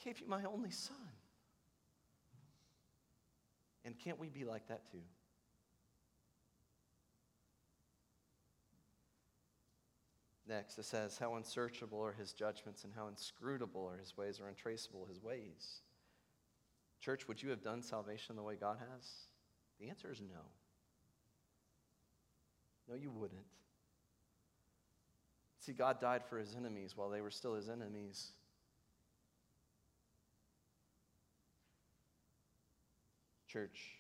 I 0.01 0.05
gave 0.05 0.21
you 0.21 0.29
my 0.29 0.45
only 0.45 0.71
son. 0.71 0.97
And 3.85 3.99
can't 3.99 4.19
we 4.19 4.29
be 4.29 4.45
like 4.45 4.69
that 4.69 4.91
too? 4.91 4.99
Next, 10.49 10.79
it 10.79 10.87
says, 10.87 11.19
How 11.19 11.35
unsearchable 11.35 12.03
are 12.03 12.13
his 12.13 12.33
judgments 12.33 12.85
and 12.85 12.93
how 12.97 13.09
inscrutable 13.09 13.87
are 13.87 13.99
his 13.99 14.17
ways, 14.17 14.41
or 14.41 14.49
untraceable 14.49 15.07
his 15.07 15.23
ways. 15.23 15.83
Church, 17.01 17.29
would 17.29 17.43
you 17.43 17.51
have 17.51 17.63
done 17.63 17.83
salvation 17.83 18.35
the 18.35 18.43
way 18.43 18.55
God 18.59 18.79
has? 18.79 19.11
The 19.79 19.89
answer 19.89 20.11
is 20.11 20.21
no. 20.21 20.41
No, 22.89 22.95
you 22.95 23.11
wouldn't. 23.11 23.45
See, 25.61 25.73
God 25.75 26.01
died 26.01 26.23
for 26.25 26.39
his 26.39 26.57
enemies 26.57 26.97
while 26.97 27.11
they 27.11 27.21
were 27.21 27.31
still 27.31 27.55
his 27.55 27.69
enemies. 27.69 28.31
Church, 33.47 33.99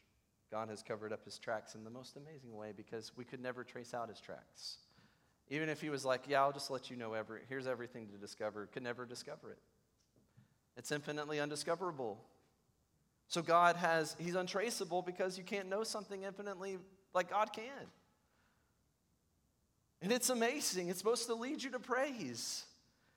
God 0.50 0.70
has 0.70 0.82
covered 0.82 1.12
up 1.12 1.24
his 1.24 1.38
tracks 1.38 1.74
in 1.74 1.84
the 1.84 1.90
most 1.90 2.16
amazing 2.16 2.56
way 2.56 2.72
because 2.74 3.12
we 3.16 3.24
could 3.24 3.40
never 3.40 3.64
trace 3.64 3.92
out 3.92 4.08
his 4.08 4.20
tracks. 4.20 4.78
Even 5.50 5.68
if 5.68 5.80
he 5.80 5.90
was 5.90 6.04
like, 6.04 6.22
Yeah, 6.28 6.42
I'll 6.42 6.52
just 6.52 6.70
let 6.70 6.90
you 6.90 6.96
know, 6.96 7.14
every, 7.14 7.40
here's 7.48 7.66
everything 7.66 8.08
to 8.08 8.16
discover, 8.16 8.66
could 8.66 8.82
never 8.82 9.04
discover 9.04 9.50
it. 9.50 9.58
It's 10.76 10.92
infinitely 10.92 11.40
undiscoverable. 11.40 12.18
So 13.26 13.42
God 13.42 13.76
has, 13.76 14.16
he's 14.18 14.34
untraceable 14.34 15.02
because 15.02 15.37
you 15.37 15.44
can't 15.44 15.68
know 15.68 15.84
something 15.84 16.22
infinitely 16.22 16.78
like 17.14 17.30
God 17.30 17.52
can. 17.52 17.64
And 20.00 20.12
it's 20.12 20.30
amazing. 20.30 20.88
It's 20.88 20.98
supposed 20.98 21.26
to 21.26 21.34
lead 21.34 21.62
you 21.62 21.70
to 21.70 21.78
praise. 21.78 22.64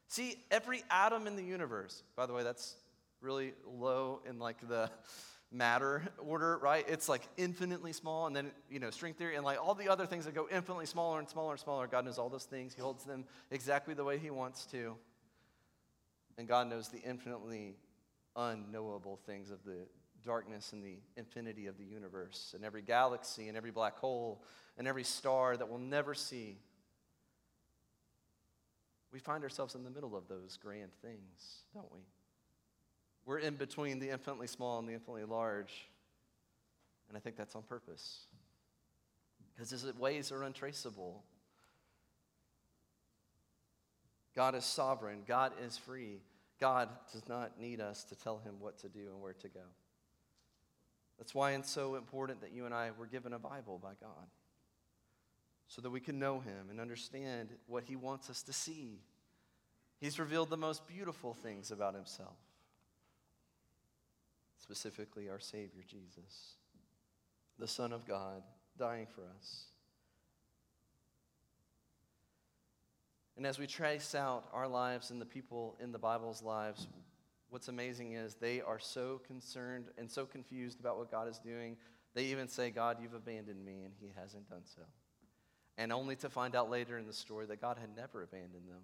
See, 0.07 0.43
every 0.49 0.83
atom 0.89 1.27
in 1.27 1.35
the 1.35 1.43
universe, 1.43 2.03
by 2.15 2.25
the 2.25 2.33
way, 2.33 2.43
that's 2.43 2.75
really 3.21 3.53
low 3.65 4.21
in 4.27 4.39
like 4.39 4.67
the 4.67 4.89
matter 5.51 6.03
order, 6.17 6.57
right? 6.59 6.85
It's 6.87 7.09
like 7.09 7.27
infinitely 7.37 7.93
small, 7.93 8.27
and 8.27 8.35
then, 8.35 8.51
you 8.69 8.79
know, 8.79 8.89
string 8.89 9.13
theory, 9.13 9.35
and 9.35 9.43
like 9.43 9.61
all 9.61 9.75
the 9.75 9.89
other 9.89 10.05
things 10.05 10.25
that 10.25 10.33
go 10.33 10.47
infinitely 10.51 10.85
smaller 10.85 11.19
and 11.19 11.29
smaller 11.29 11.51
and 11.51 11.59
smaller. 11.59 11.87
God 11.87 12.05
knows 12.05 12.17
all 12.17 12.29
those 12.29 12.45
things. 12.45 12.73
He 12.73 12.81
holds 12.81 13.03
them 13.03 13.25
exactly 13.51 13.93
the 13.93 14.03
way 14.03 14.17
He 14.17 14.29
wants 14.29 14.65
to. 14.67 14.95
And 16.37 16.47
God 16.47 16.69
knows 16.69 16.87
the 16.87 16.99
infinitely 16.99 17.75
unknowable 18.35 19.19
things 19.25 19.51
of 19.51 19.63
the 19.65 19.87
darkness 20.23 20.71
and 20.71 20.83
the 20.83 20.97
infinity 21.17 21.67
of 21.67 21.77
the 21.77 21.83
universe, 21.83 22.53
and 22.55 22.63
every 22.63 22.81
galaxy, 22.81 23.47
and 23.47 23.57
every 23.57 23.71
black 23.71 23.97
hole, 23.97 24.43
and 24.77 24.87
every 24.87 25.03
star 25.03 25.57
that 25.57 25.67
we'll 25.67 25.79
never 25.79 26.13
see. 26.13 26.59
We 29.11 29.19
find 29.19 29.43
ourselves 29.43 29.75
in 29.75 29.83
the 29.83 29.89
middle 29.89 30.15
of 30.15 30.29
those 30.29 30.57
grand 30.61 30.91
things, 31.01 31.63
don't 31.73 31.91
we? 31.91 31.99
We're 33.25 33.39
in 33.39 33.55
between 33.55 33.99
the 33.99 34.09
infinitely 34.09 34.47
small 34.47 34.79
and 34.79 34.87
the 34.87 34.93
infinitely 34.93 35.25
large. 35.25 35.89
And 37.09 37.17
I 37.17 37.21
think 37.21 37.35
that's 37.35 37.55
on 37.55 37.63
purpose. 37.63 38.25
Because 39.53 39.69
his 39.69 39.85
ways 39.97 40.31
are 40.31 40.43
untraceable. 40.43 41.23
God 44.35 44.55
is 44.55 44.65
sovereign, 44.65 45.19
God 45.27 45.51
is 45.65 45.77
free. 45.77 46.21
God 46.59 46.89
does 47.11 47.27
not 47.27 47.59
need 47.59 47.81
us 47.81 48.03
to 48.05 48.15
tell 48.15 48.37
him 48.37 48.53
what 48.59 48.77
to 48.79 48.87
do 48.87 49.07
and 49.11 49.19
where 49.19 49.33
to 49.33 49.47
go. 49.49 49.61
That's 51.17 51.33
why 51.33 51.53
it's 51.53 51.71
so 51.71 51.95
important 51.95 52.41
that 52.41 52.53
you 52.53 52.65
and 52.65 52.73
I 52.73 52.91
were 52.97 53.07
given 53.07 53.33
a 53.33 53.39
Bible 53.39 53.79
by 53.81 53.93
God 53.99 54.27
so 55.67 55.81
that 55.81 55.89
we 55.89 55.99
can 55.99 56.19
know 56.19 56.39
him 56.39 56.69
and 56.69 56.79
understand 56.79 57.49
what 57.65 57.83
he 57.85 57.95
wants 57.95 58.29
us 58.29 58.43
to 58.43 58.53
see. 58.53 58.99
He's 59.99 60.19
revealed 60.19 60.49
the 60.49 60.57
most 60.57 60.87
beautiful 60.87 61.33
things 61.33 61.71
about 61.71 61.95
himself 61.95 62.37
specifically 64.61 65.29
our 65.29 65.39
Savior 65.39 65.83
Jesus, 65.87 66.55
the 67.57 67.67
Son 67.67 67.91
of 67.91 68.07
God, 68.07 68.43
dying 68.77 69.07
for 69.07 69.23
us. 69.37 69.65
And 73.37 73.45
as 73.47 73.57
we 73.57 73.65
trace 73.65 74.13
out 74.13 74.45
our 74.53 74.67
lives 74.67 75.09
and 75.09 75.19
the 75.19 75.25
people 75.25 75.75
in 75.79 75.91
the 75.91 75.97
Bible's 75.97 76.43
lives, 76.43 76.87
what's 77.49 77.69
amazing 77.69 78.13
is 78.13 78.35
they 78.35 78.61
are 78.61 78.79
so 78.79 79.19
concerned 79.25 79.85
and 79.97 80.09
so 80.09 80.25
confused 80.25 80.79
about 80.79 80.97
what 80.97 81.09
God 81.09 81.27
is 81.27 81.39
doing. 81.39 81.77
They 82.13 82.25
even 82.25 82.47
say, 82.47 82.69
God, 82.69 82.97
you've 83.01 83.13
abandoned 83.13 83.65
me, 83.65 83.83
and 83.83 83.93
He 83.99 84.11
hasn't 84.19 84.49
done 84.49 84.63
so. 84.63 84.81
And 85.77 85.91
only 85.91 86.15
to 86.17 86.29
find 86.29 86.55
out 86.55 86.69
later 86.69 86.97
in 86.97 87.07
the 87.07 87.13
story 87.13 87.45
that 87.47 87.61
God 87.61 87.77
had 87.79 87.95
never 87.95 88.21
abandoned 88.21 88.67
them. 88.67 88.81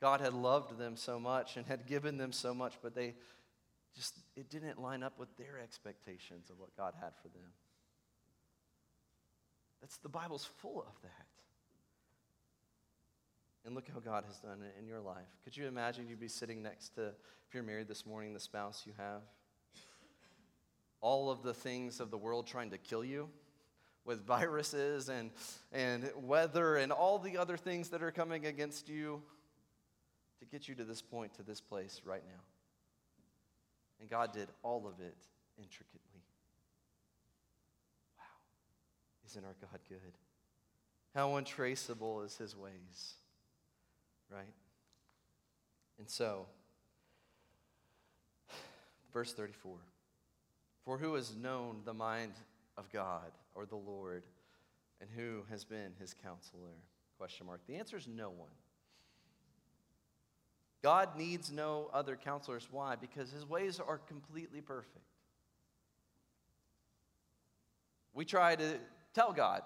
God 0.00 0.20
had 0.20 0.32
loved 0.32 0.78
them 0.78 0.96
so 0.96 1.20
much 1.20 1.56
and 1.56 1.66
had 1.66 1.86
given 1.86 2.16
them 2.16 2.32
so 2.32 2.54
much, 2.54 2.74
but 2.82 2.94
they 2.94 3.14
just, 3.94 4.18
it 4.36 4.50
didn't 4.50 4.80
line 4.80 5.02
up 5.02 5.18
with 5.18 5.36
their 5.36 5.58
expectations 5.62 6.50
of 6.50 6.58
what 6.58 6.76
God 6.76 6.94
had 7.00 7.12
for 7.22 7.28
them. 7.28 7.50
That's 9.80 9.96
the 9.98 10.08
Bible's 10.08 10.44
full 10.44 10.80
of 10.80 11.02
that. 11.02 11.26
And 13.64 13.74
look 13.74 13.88
how 13.92 14.00
God 14.00 14.24
has 14.26 14.38
done 14.38 14.62
it 14.62 14.74
in 14.80 14.86
your 14.86 15.00
life. 15.00 15.28
Could 15.44 15.56
you 15.56 15.66
imagine 15.66 16.08
you'd 16.08 16.20
be 16.20 16.28
sitting 16.28 16.62
next 16.62 16.94
to, 16.96 17.08
if 17.08 17.54
you're 17.54 17.62
married 17.62 17.88
this 17.88 18.06
morning, 18.06 18.32
the 18.32 18.40
spouse 18.40 18.82
you 18.86 18.92
have? 18.96 19.22
All 21.00 21.30
of 21.30 21.42
the 21.42 21.54
things 21.54 22.00
of 22.00 22.10
the 22.10 22.18
world 22.18 22.46
trying 22.46 22.70
to 22.70 22.78
kill 22.78 23.04
you 23.04 23.28
with 24.04 24.24
viruses 24.26 25.08
and, 25.08 25.30
and 25.72 26.10
weather 26.16 26.76
and 26.76 26.90
all 26.90 27.18
the 27.18 27.38
other 27.38 27.56
things 27.56 27.90
that 27.90 28.02
are 28.02 28.10
coming 28.10 28.46
against 28.46 28.88
you 28.88 29.22
to 30.40 30.46
get 30.46 30.68
you 30.68 30.74
to 30.74 30.84
this 30.84 31.02
point, 31.02 31.34
to 31.34 31.42
this 31.42 31.60
place 31.60 32.00
right 32.04 32.22
now. 32.26 32.40
And 34.02 34.10
God 34.10 34.32
did 34.32 34.48
all 34.64 34.84
of 34.84 34.98
it 34.98 35.16
intricately. 35.56 36.24
Wow. 38.18 38.24
Isn't 39.24 39.44
our 39.44 39.54
God 39.60 39.78
good? 39.88 40.18
How 41.14 41.36
untraceable 41.36 42.22
is 42.22 42.36
his 42.36 42.56
ways, 42.56 43.14
right? 44.28 44.42
And 46.00 46.10
so, 46.10 46.46
verse 49.12 49.32
34 49.34 49.76
For 50.84 50.98
who 50.98 51.14
has 51.14 51.36
known 51.36 51.82
the 51.84 51.94
mind 51.94 52.32
of 52.76 52.90
God 52.90 53.30
or 53.54 53.66
the 53.66 53.76
Lord, 53.76 54.24
and 55.00 55.08
who 55.14 55.44
has 55.48 55.64
been 55.64 55.92
his 56.00 56.12
counselor? 56.12 56.74
Question 57.18 57.46
mark. 57.46 57.60
The 57.68 57.76
answer 57.76 57.96
is 57.96 58.08
no 58.08 58.30
one. 58.30 58.50
God 60.82 61.16
needs 61.16 61.52
no 61.52 61.90
other 61.92 62.16
counselors. 62.16 62.66
Why? 62.70 62.96
Because 62.96 63.30
his 63.30 63.46
ways 63.48 63.80
are 63.80 63.98
completely 63.98 64.60
perfect. 64.60 65.04
We 68.14 68.24
try 68.24 68.56
to 68.56 68.78
tell 69.14 69.32
God, 69.32 69.62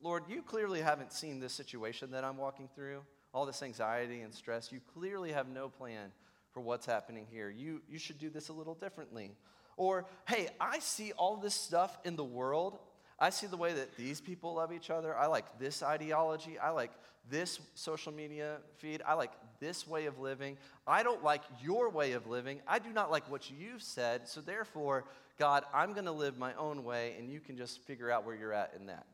Lord, 0.00 0.24
you 0.28 0.42
clearly 0.42 0.80
haven't 0.80 1.12
seen 1.12 1.40
this 1.40 1.52
situation 1.52 2.10
that 2.10 2.22
I'm 2.22 2.36
walking 2.36 2.68
through, 2.74 3.02
all 3.32 3.46
this 3.46 3.62
anxiety 3.62 4.20
and 4.20 4.32
stress. 4.32 4.70
You 4.70 4.80
clearly 4.94 5.32
have 5.32 5.48
no 5.48 5.68
plan 5.68 6.12
for 6.52 6.60
what's 6.60 6.86
happening 6.86 7.26
here. 7.30 7.50
You, 7.50 7.80
you 7.88 7.98
should 7.98 8.18
do 8.18 8.30
this 8.30 8.48
a 8.48 8.52
little 8.52 8.74
differently. 8.74 9.32
Or, 9.76 10.06
hey, 10.28 10.48
I 10.60 10.78
see 10.78 11.12
all 11.12 11.36
this 11.36 11.54
stuff 11.54 11.98
in 12.04 12.16
the 12.16 12.24
world 12.24 12.78
I 13.18 13.30
see 13.30 13.46
the 13.46 13.56
way 13.56 13.72
that 13.72 13.96
these 13.96 14.20
people 14.20 14.54
love 14.54 14.72
each 14.72 14.90
other. 14.90 15.16
I 15.16 15.26
like 15.26 15.58
this 15.58 15.82
ideology. 15.82 16.58
I 16.58 16.70
like 16.70 16.90
this 17.30 17.60
social 17.74 18.12
media 18.12 18.58
feed. 18.78 19.02
I 19.06 19.14
like 19.14 19.32
this 19.60 19.86
way 19.86 20.06
of 20.06 20.18
living. 20.18 20.56
I 20.86 21.02
don't 21.02 21.24
like 21.24 21.42
your 21.62 21.90
way 21.90 22.12
of 22.12 22.26
living. 22.26 22.60
I 22.66 22.78
do 22.78 22.90
not 22.92 23.10
like 23.10 23.30
what 23.30 23.50
you've 23.50 23.82
said. 23.82 24.28
So, 24.28 24.40
therefore, 24.40 25.04
God, 25.38 25.64
I'm 25.74 25.92
going 25.92 26.04
to 26.06 26.12
live 26.12 26.38
my 26.38 26.54
own 26.54 26.84
way, 26.84 27.14
and 27.18 27.30
you 27.30 27.40
can 27.40 27.56
just 27.56 27.80
figure 27.82 28.10
out 28.10 28.24
where 28.24 28.34
you're 28.34 28.52
at 28.52 28.72
in 28.78 28.86
that. 28.86 29.06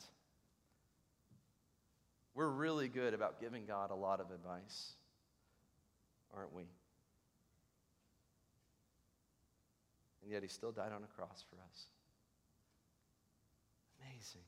We're 2.34 2.48
really 2.48 2.88
good 2.88 3.14
about 3.14 3.40
giving 3.40 3.66
God 3.66 3.90
a 3.90 3.94
lot 3.94 4.20
of 4.20 4.30
advice, 4.30 4.92
aren't 6.34 6.54
we? 6.54 6.62
And 10.22 10.30
yet, 10.30 10.42
He 10.42 10.48
still 10.48 10.72
died 10.72 10.92
on 10.94 11.02
a 11.02 11.18
cross 11.18 11.44
for 11.50 11.56
us. 11.56 11.86
Amazing. 14.00 14.42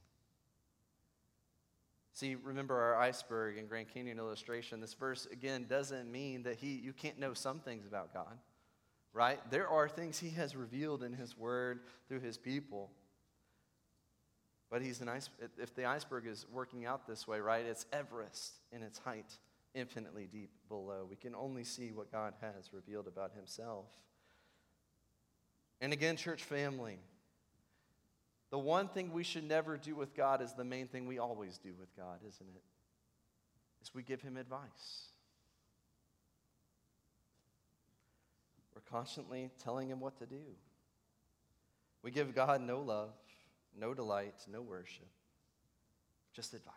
See, 2.15 2.37
remember 2.37 2.81
our 2.81 2.97
iceberg 2.97 3.59
and 3.59 3.69
Grand 3.69 3.89
Canyon 3.93 4.19
illustration. 4.19 4.81
This 4.81 4.95
verse, 4.95 5.27
again, 5.33 5.67
doesn't 5.69 6.11
mean 6.11 6.45
that 6.45 6.57
he, 6.57 6.69
you 6.69 6.93
can't 6.93 7.19
know 7.19 7.35
some 7.35 7.59
things 7.59 7.87
about 7.87 8.15
God, 8.15 8.39
right? 9.13 9.41
There 9.51 9.67
are 9.69 9.89
things 9.89 10.21
he 10.21 10.31
has 10.31 10.55
revealed 10.55 11.03
in 11.03 11.13
his 11.13 11.37
word 11.37 11.81
through 12.09 12.21
his 12.21 12.39
people. 12.39 12.93
But 14.71 14.81
he's 14.81 15.01
an 15.01 15.09
ice, 15.09 15.29
if 15.59 15.75
the 15.75 15.87
iceberg 15.87 16.29
is 16.29 16.47
working 16.53 16.87
out 16.87 17.09
this 17.09 17.27
way, 17.27 17.41
right, 17.41 17.67
it's 17.67 17.85
Everest 17.93 18.61
in 18.71 18.85
its 18.85 19.01
height, 19.01 19.37
infinitely 19.75 20.29
deep 20.31 20.51
below. 20.69 21.07
We 21.11 21.17
can 21.17 21.35
only 21.35 21.65
see 21.65 21.91
what 21.91 22.13
God 22.13 22.35
has 22.41 22.73
revealed 22.73 23.09
about 23.09 23.33
himself. 23.35 23.87
And 25.81 25.93
again, 25.93 26.17
church 26.17 26.45
family, 26.45 26.99
the 28.55 28.59
one 28.59 28.87
thing 28.87 29.13
we 29.13 29.25
should 29.25 29.43
never 29.43 29.77
do 29.77 29.97
with 29.97 30.15
God 30.15 30.41
is 30.41 30.53
the 30.53 30.63
main 30.63 30.87
thing 30.87 31.09
we 31.09 31.19
always 31.19 31.59
do 31.59 31.71
with 31.77 31.89
God, 31.97 32.21
isn't 32.21 32.47
it? 32.55 32.63
Is 33.83 33.93
we 33.93 34.05
give 34.05 34.23
him 34.23 34.37
advice. 34.37 35.09
We're 38.73 38.83
constantly 38.83 39.51
telling 39.65 39.89
him 39.89 39.99
what 39.99 40.17
to 40.21 40.27
do. 40.27 40.45
We 42.05 42.13
give 42.13 42.33
God 42.33 42.61
no 42.61 42.79
love, 42.79 43.11
no 43.77 43.93
delight, 43.93 44.37
no 44.49 44.63
worship, 44.63 45.09
just 46.33 46.55
advice. 46.55 46.75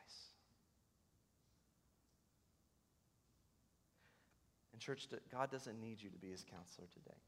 And, 4.73 4.81
church, 4.81 5.07
God 5.31 5.51
doesn't 5.51 5.79
need 5.79 6.01
you 6.01 6.09
to 6.09 6.17
be 6.17 6.31
his 6.31 6.43
counselor 6.43 6.87
today. 6.91 7.19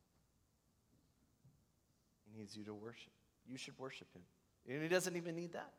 He 2.26 2.40
needs 2.40 2.58
you 2.58 2.64
to 2.64 2.74
worship. 2.74 3.14
You 3.48 3.58
should 3.58 3.78
worship 3.78 4.12
him. 4.12 4.24
And 4.70 4.84
he 4.84 4.88
doesn't 4.88 5.16
even 5.18 5.36
need 5.36 5.54
that. 5.54 5.74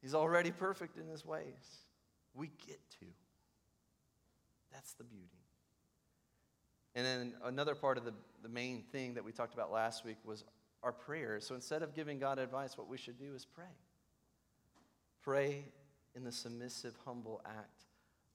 He's 0.00 0.14
already 0.14 0.52
perfect 0.52 0.96
in 0.96 1.08
his 1.08 1.26
ways. 1.26 1.84
We 2.32 2.50
get 2.66 2.80
to. 3.00 3.06
That's 4.72 4.92
the 4.92 5.04
beauty. 5.04 5.26
And 6.94 7.04
then 7.04 7.34
another 7.44 7.74
part 7.74 7.98
of 7.98 8.04
the, 8.04 8.14
the 8.42 8.48
main 8.48 8.84
thing 8.92 9.14
that 9.14 9.24
we 9.24 9.32
talked 9.32 9.52
about 9.52 9.70
last 9.70 10.04
week 10.04 10.16
was 10.24 10.44
our 10.82 10.92
prayers. 10.92 11.46
So 11.46 11.54
instead 11.54 11.82
of 11.82 11.94
giving 11.94 12.18
God 12.18 12.38
advice, 12.38 12.78
what 12.78 12.88
we 12.88 12.96
should 12.96 13.18
do 13.18 13.34
is 13.34 13.44
pray. 13.44 13.64
Pray 15.22 15.64
in 16.14 16.24
the 16.24 16.32
submissive, 16.32 16.94
humble 17.04 17.42
act 17.44 17.84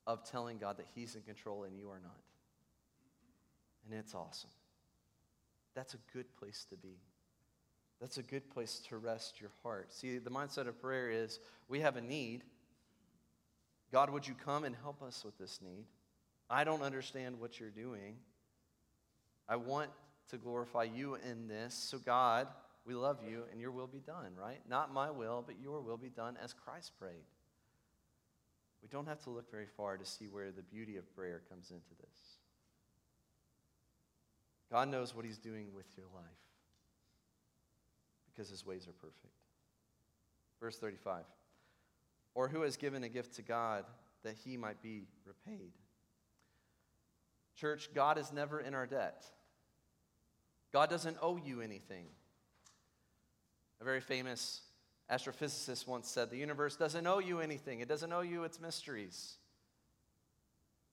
of 0.06 0.30
telling 0.30 0.58
God 0.58 0.78
that 0.78 0.88
He's 0.94 1.16
in 1.16 1.22
control 1.22 1.64
and 1.64 1.76
you 1.78 1.90
are 1.90 2.00
not. 2.00 2.22
And 3.86 3.98
it's 4.00 4.14
awesome. 4.14 4.52
That's 5.74 5.94
a 5.94 6.00
good 6.14 6.26
place 6.38 6.66
to 6.70 6.78
be. 6.78 6.98
That's 8.02 8.18
a 8.18 8.24
good 8.24 8.50
place 8.50 8.82
to 8.90 8.98
rest 8.98 9.40
your 9.40 9.52
heart. 9.64 9.94
See, 9.94 10.18
the 10.18 10.30
mindset 10.30 10.68
of 10.68 10.80
prayer 10.82 11.10
is 11.10 11.40
we 11.70 11.80
have 11.80 11.96
a 11.96 12.02
need. 12.02 12.44
God, 13.92 14.10
would 14.10 14.28
you 14.28 14.36
come 14.46 14.64
and 14.64 14.76
help 14.84 15.02
us 15.02 15.24
with 15.24 15.38
this 15.38 15.60
need? 15.62 15.86
I 16.50 16.64
don't 16.64 16.82
understand 16.82 17.40
what 17.40 17.60
you're 17.60 17.70
doing. 17.70 18.18
I 19.48 19.56
want 19.56 19.90
to 20.30 20.38
glorify 20.38 20.84
you 20.84 21.16
in 21.16 21.48
this. 21.48 21.74
So, 21.74 21.98
God, 21.98 22.48
we 22.86 22.94
love 22.94 23.20
you 23.28 23.44
and 23.52 23.62
your 23.62 23.72
will 23.72 23.88
be 23.88 24.00
done, 24.00 24.32
right? 24.40 24.60
Not 24.70 24.94
my 24.94 25.10
will, 25.10 25.44
but 25.46 25.56
your 25.62 25.82
will 25.82 25.98
be 25.98 26.10
done 26.10 26.38
as 26.44 26.54
Christ 26.54 26.92
prayed. 27.00 27.26
We 28.82 28.90
don't 28.90 29.08
have 29.08 29.24
to 29.24 29.30
look 29.30 29.50
very 29.50 29.66
far 29.66 29.98
to 29.98 30.06
see 30.06 30.28
where 30.28 30.52
the 30.52 30.62
beauty 30.62 30.98
of 30.98 31.16
prayer 31.16 31.42
comes 31.50 31.72
into 31.72 31.90
this. 32.02 32.20
God 34.72 34.90
knows 34.90 35.16
what 35.16 35.26
he's 35.26 35.38
doing 35.38 35.68
with 35.74 35.86
your 35.96 36.08
life 36.14 36.26
because 38.36 38.50
his 38.50 38.66
ways 38.66 38.88
are 38.88 38.94
perfect. 38.94 39.34
Verse 40.60 40.78
35 40.78 41.24
Or 42.34 42.48
who 42.48 42.62
has 42.62 42.78
given 42.78 43.04
a 43.04 43.10
gift 43.10 43.36
to 43.36 43.42
God 43.42 43.86
that 44.24 44.36
he 44.44 44.58
might 44.58 44.82
be 44.82 45.08
repaid? 45.26 45.72
Church, 47.56 47.90
God 47.94 48.18
is 48.18 48.34
never 48.34 48.60
in 48.60 48.74
our 48.74 48.86
debt. 48.86 49.26
God 50.74 50.90
doesn't 50.90 51.18
owe 51.22 51.38
you 51.38 51.62
anything. 51.62 52.06
A 53.80 53.84
very 53.84 54.02
famous 54.02 54.62
astrophysicist 55.10 55.88
once 55.88 56.10
said 56.10 56.30
the 56.30 56.38
universe 56.38 56.76
doesn't 56.76 57.06
owe 57.06 57.20
you 57.20 57.40
anything, 57.40 57.80
it 57.80 57.88
doesn't 57.88 58.12
owe 58.12 58.22
you 58.22 58.44
its 58.44 58.60
mysteries. 58.60 59.36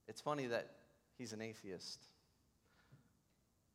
It's 0.06 0.20
funny 0.20 0.46
that 0.46 0.68
he's 1.16 1.32
an 1.32 1.40
atheist 1.40 2.04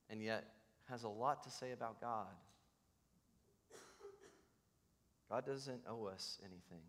and 0.10 0.22
yet 0.22 0.46
has 0.90 1.04
a 1.04 1.10
lot 1.10 1.44
to 1.44 1.50
say 1.50 1.72
about 1.72 2.00
God. 2.00 2.28
God 5.30 5.46
doesn't 5.46 5.82
owe 5.90 6.06
us 6.08 6.38
anything. 6.42 6.84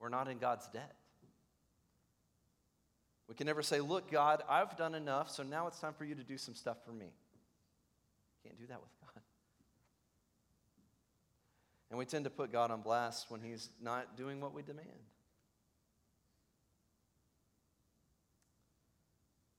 We're 0.00 0.08
not 0.08 0.28
in 0.28 0.38
God's 0.38 0.66
debt. 0.68 0.94
We 3.28 3.34
can 3.34 3.46
never 3.46 3.62
say, 3.62 3.80
Look, 3.80 4.10
God, 4.10 4.42
I've 4.48 4.76
done 4.76 4.94
enough, 4.94 5.30
so 5.30 5.42
now 5.42 5.66
it's 5.66 5.80
time 5.80 5.94
for 5.94 6.04
you 6.04 6.14
to 6.14 6.22
do 6.22 6.38
some 6.38 6.54
stuff 6.54 6.78
for 6.84 6.92
me. 6.92 7.06
Can't 8.44 8.58
do 8.58 8.66
that 8.68 8.80
with 8.80 8.90
God. 9.00 9.22
And 11.90 11.98
we 11.98 12.04
tend 12.04 12.24
to 12.24 12.30
put 12.30 12.52
God 12.52 12.70
on 12.70 12.82
blast 12.82 13.30
when 13.30 13.40
He's 13.40 13.70
not 13.80 14.16
doing 14.16 14.40
what 14.40 14.52
we 14.52 14.62
demand. 14.62 14.88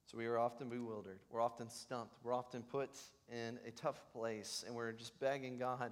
So 0.08 0.17
we 0.17 0.26
are 0.26 0.38
often 0.38 0.69
bewildered. 0.69 1.19
We're 1.30 1.41
often 1.41 1.69
stumped. 1.69 2.15
We're 2.23 2.34
often 2.34 2.63
put 2.63 2.89
in 3.30 3.60
a 3.67 3.71
tough 3.71 4.02
place, 4.13 4.63
and 4.65 4.73
we're 4.73 4.93
just 4.93 5.19
begging 5.19 5.58
God 5.58 5.91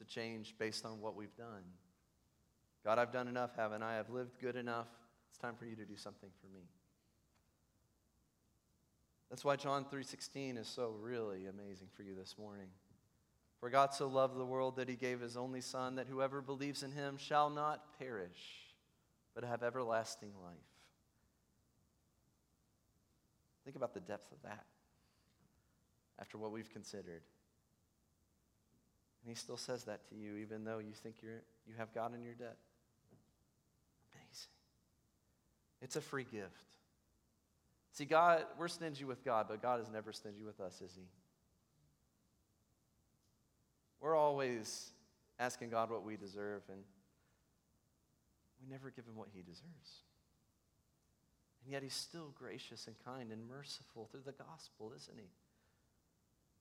to 0.00 0.04
change 0.04 0.54
based 0.58 0.84
on 0.84 1.00
what 1.00 1.14
we've 1.14 1.36
done. 1.36 1.62
God, 2.84 2.98
I've 2.98 3.12
done 3.12 3.28
enough, 3.28 3.50
haven't 3.56 3.82
I? 3.82 3.98
I've 3.98 4.10
lived 4.10 4.40
good 4.40 4.56
enough. 4.56 4.88
It's 5.28 5.38
time 5.38 5.54
for 5.54 5.66
you 5.66 5.76
to 5.76 5.84
do 5.84 5.96
something 5.96 6.30
for 6.40 6.46
me. 6.48 6.64
That's 9.28 9.44
why 9.44 9.56
John 9.56 9.84
3:16 9.84 10.56
is 10.56 10.66
so 10.66 10.90
really 11.00 11.46
amazing 11.46 11.88
for 11.88 12.02
you 12.02 12.14
this 12.14 12.36
morning. 12.36 12.68
For 13.60 13.70
God 13.70 13.92
so 13.92 14.08
loved 14.08 14.36
the 14.36 14.44
world 14.44 14.76
that 14.76 14.88
he 14.88 14.96
gave 14.96 15.20
his 15.20 15.36
only 15.36 15.60
son 15.60 15.96
that 15.96 16.08
whoever 16.08 16.40
believes 16.40 16.82
in 16.82 16.92
him 16.92 17.18
shall 17.18 17.50
not 17.50 17.98
perish 17.98 18.74
but 19.34 19.44
have 19.44 19.62
everlasting 19.62 20.32
life. 20.42 20.56
Think 23.64 23.76
about 23.76 23.94
the 23.94 24.00
depth 24.00 24.32
of 24.32 24.42
that 24.42 24.66
after 26.18 26.38
what 26.38 26.50
we've 26.50 26.70
considered. 26.70 27.22
And 29.22 29.28
he 29.28 29.34
still 29.34 29.56
says 29.56 29.84
that 29.84 30.08
to 30.08 30.14
you, 30.14 30.36
even 30.36 30.64
though 30.64 30.78
you 30.78 30.92
think 30.92 31.16
you're, 31.22 31.42
you 31.66 31.74
have 31.76 31.92
God 31.94 32.14
in 32.14 32.22
your 32.22 32.34
debt. 32.34 32.56
Amazing. 34.14 34.50
It's 35.82 35.96
a 35.96 36.00
free 36.00 36.24
gift. 36.24 36.70
See, 37.92 38.04
God, 38.04 38.44
we're 38.58 38.68
stingy 38.68 39.04
with 39.04 39.24
God, 39.24 39.46
but 39.48 39.60
God 39.60 39.80
is 39.80 39.90
never 39.90 40.12
stingy 40.12 40.42
with 40.42 40.60
us, 40.60 40.80
is 40.80 40.94
He? 40.94 41.02
We're 44.00 44.16
always 44.16 44.92
asking 45.38 45.70
God 45.70 45.90
what 45.90 46.04
we 46.04 46.16
deserve, 46.16 46.62
and 46.70 46.78
we 48.60 48.70
never 48.70 48.90
give 48.90 49.04
Him 49.04 49.16
what 49.16 49.28
He 49.34 49.42
deserves. 49.42 50.04
And 51.64 51.72
yet 51.72 51.82
He's 51.82 51.94
still 51.94 52.32
gracious 52.38 52.86
and 52.86 52.96
kind 53.04 53.32
and 53.32 53.46
merciful 53.46 54.08
through 54.10 54.22
the 54.24 54.32
gospel, 54.32 54.92
isn't 54.96 55.18
He? 55.18 55.28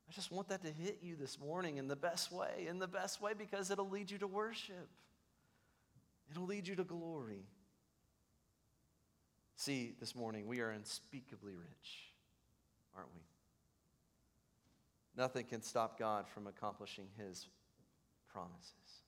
I 0.10 0.12
just 0.12 0.32
want 0.32 0.48
that 0.50 0.64
to 0.64 0.72
hit 0.72 1.00
you 1.04 1.16
this 1.16 1.40
morning 1.40 1.78
in 1.78 1.88
the 1.88 1.96
best 1.96 2.32
way, 2.32 2.66
in 2.68 2.80
the 2.80 2.88
best 2.88 3.22
way 3.22 3.34
because 3.38 3.70
it'll 3.70 3.90
lead 3.90 4.10
you 4.10 4.18
to 4.18 4.28
worship. 4.28 4.90
It'll 6.32 6.48
lead 6.48 6.68
you 6.68 6.76
to 6.78 6.84
glory. 6.84 7.46
See, 9.56 9.94
this 10.00 10.16
morning, 10.16 10.48
we 10.48 10.62
are 10.62 10.72
unspeakably 10.72 11.54
rich, 11.54 12.14
aren't 12.96 13.10
we? 13.14 13.22
Nothing 15.16 15.46
can 15.46 15.62
stop 15.62 16.00
God 16.00 16.28
from 16.28 16.48
accomplishing 16.48 17.06
his 17.18 17.46
promises. 18.32 19.04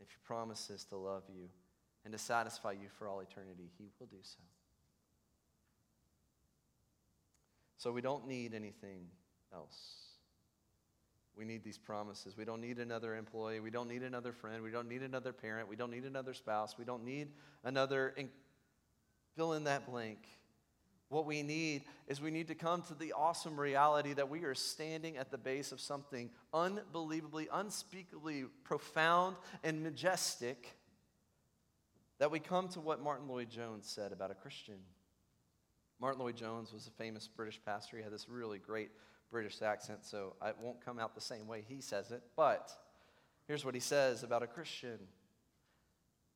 If 0.00 0.08
he 0.08 0.16
promises 0.24 0.84
to 0.84 0.96
love 0.96 1.24
you 1.28 1.48
and 2.04 2.12
to 2.12 2.18
satisfy 2.18 2.72
you 2.72 2.88
for 2.98 3.06
all 3.06 3.20
eternity, 3.20 3.70
he 3.76 3.90
will 3.98 4.06
do 4.06 4.16
so. 4.22 4.38
So 7.76 7.92
we 7.92 8.00
don't 8.00 8.26
need 8.26 8.54
anything 8.54 9.08
else. 9.52 9.76
We 11.36 11.44
need 11.44 11.62
these 11.62 11.78
promises. 11.78 12.36
We 12.36 12.44
don't 12.44 12.60
need 12.60 12.78
another 12.78 13.14
employee. 13.14 13.60
We 13.60 13.70
don't 13.70 13.88
need 13.88 14.02
another 14.02 14.32
friend. 14.32 14.62
We 14.62 14.72
don't 14.72 14.88
need 14.88 15.02
another 15.02 15.32
parent. 15.32 15.68
We 15.68 15.76
don't 15.76 15.92
need 15.92 16.04
another 16.04 16.34
spouse. 16.34 16.76
We 16.76 16.84
don't 16.84 17.04
need 17.04 17.28
another 17.62 18.14
Fill 19.36 19.52
in 19.52 19.64
that 19.64 19.86
blank. 19.86 20.18
What 21.10 21.24
we 21.24 21.44
need 21.44 21.84
is 22.08 22.20
we 22.20 22.32
need 22.32 22.48
to 22.48 22.56
come 22.56 22.82
to 22.88 22.94
the 22.94 23.12
awesome 23.12 23.58
reality 23.58 24.12
that 24.14 24.28
we 24.28 24.42
are 24.42 24.54
standing 24.54 25.16
at 25.16 25.30
the 25.30 25.38
base 25.38 25.70
of 25.70 25.80
something 25.80 26.28
unbelievably, 26.52 27.48
unspeakably 27.52 28.46
profound 28.64 29.36
and 29.62 29.84
majestic. 29.84 30.76
That 32.18 32.32
we 32.32 32.40
come 32.40 32.66
to 32.70 32.80
what 32.80 33.00
Martyn 33.00 33.28
Lloyd-Jones 33.28 33.86
said 33.86 34.10
about 34.10 34.32
a 34.32 34.34
Christian. 34.34 34.80
Martyn 36.00 36.20
Lloyd-Jones 36.20 36.72
was 36.72 36.88
a 36.88 36.90
famous 36.90 37.28
British 37.28 37.60
pastor. 37.64 37.96
He 37.96 38.02
had 38.02 38.12
this 38.12 38.28
really 38.28 38.58
great 38.58 38.90
British 39.30 39.60
accent, 39.62 40.04
so 40.04 40.34
it 40.44 40.56
won't 40.60 40.84
come 40.84 40.98
out 40.98 41.14
the 41.14 41.20
same 41.20 41.46
way 41.46 41.64
he 41.66 41.80
says 41.80 42.10
it. 42.10 42.22
But 42.36 42.72
here's 43.46 43.64
what 43.64 43.74
he 43.74 43.80
says 43.80 44.22
about 44.22 44.42
a 44.42 44.46
Christian 44.46 44.98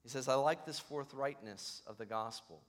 He 0.02 0.09
says, 0.09 0.28
I 0.28 0.35
like 0.35 0.66
this 0.66 0.81
forthrightness 0.81 1.83
of 1.87 1.98
the 1.98 2.07
gospel 2.07 2.62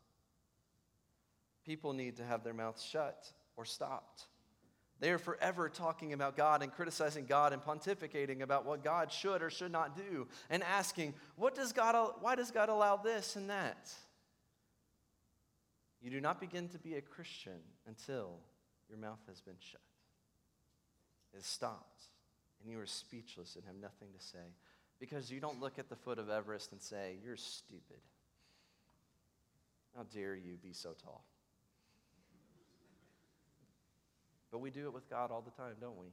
people 1.66 1.94
need 1.94 2.18
to 2.18 2.24
have 2.26 2.44
their 2.44 2.54
mouths 2.54 2.84
shut 2.84 3.32
or 3.56 3.66
stopped. 3.66 4.26
They 5.00 5.12
are 5.12 5.18
forever 5.18 5.70
talking 5.70 6.14
about 6.14 6.38
God 6.38 6.62
and 6.64 6.72
criticizing 6.72 7.26
God 7.26 7.52
and 7.52 7.62
pontificating 7.62 8.42
about 8.42 8.66
what 8.66 8.84
God 8.84 9.12
should 9.12 9.42
or 9.42 9.50
should 9.50 9.72
not 9.72 9.98
do 9.98 10.28
and 10.50 10.64
asking, 10.64 11.14
what 11.36 11.56
does 11.56 11.74
God, 11.74 12.14
why 12.22 12.36
does 12.36 12.52
God 12.52 12.70
allow 12.70 12.98
this 12.98 13.36
and 13.36 13.50
that? 13.50 13.92
You 16.02 16.10
do 16.10 16.22
not 16.22 16.40
begin 16.40 16.68
to 16.70 16.80
be 16.80 16.96
a 16.96 17.02
Christian 17.02 17.60
until 17.88 18.40
your 18.90 18.98
mouth 18.98 19.20
has 19.28 19.42
been 19.42 19.56
shut. 19.60 19.82
It 21.34 21.40
is 21.40 21.46
stopped, 21.46 22.04
and 22.62 22.72
you 22.72 22.80
are 22.80 22.86
speechless 22.86 23.56
and 23.56 23.64
have 23.66 23.76
nothing 23.76 24.10
to 24.18 24.24
say 24.24 24.54
because 25.00 25.32
you 25.32 25.40
don't 25.40 25.60
look 25.60 25.80
at 25.80 25.90
the 25.90 25.96
foot 25.96 26.20
of 26.20 26.30
Everest 26.30 26.72
and 26.72 26.82
say, 26.82 27.18
You're 27.24 27.38
stupid. 27.38 27.98
How 29.96 30.04
dare 30.04 30.36
you 30.36 30.58
be 30.62 30.74
so 30.74 30.94
tall? 31.04 31.24
But 34.52 34.60
we 34.60 34.70
do 34.70 34.86
it 34.86 34.94
with 34.94 35.10
God 35.10 35.32
all 35.32 35.42
the 35.42 35.52
time, 35.52 35.74
don't 35.82 35.98
we? 35.98 36.08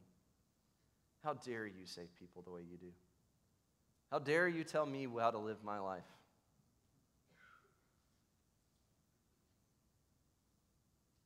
How 1.23 1.35
dare 1.35 1.67
you 1.67 1.85
save 1.85 2.09
people 2.19 2.43
the 2.43 2.51
way 2.51 2.63
you 2.63 2.79
do? 2.79 2.93
How 4.11 4.19
dare 4.19 4.49
you 4.49 4.65
tell 4.65 4.87
me 4.87 5.07
how 5.19 5.31
to 5.31 5.39
live 5.39 5.59
my 5.63 5.79
life? 5.79 6.03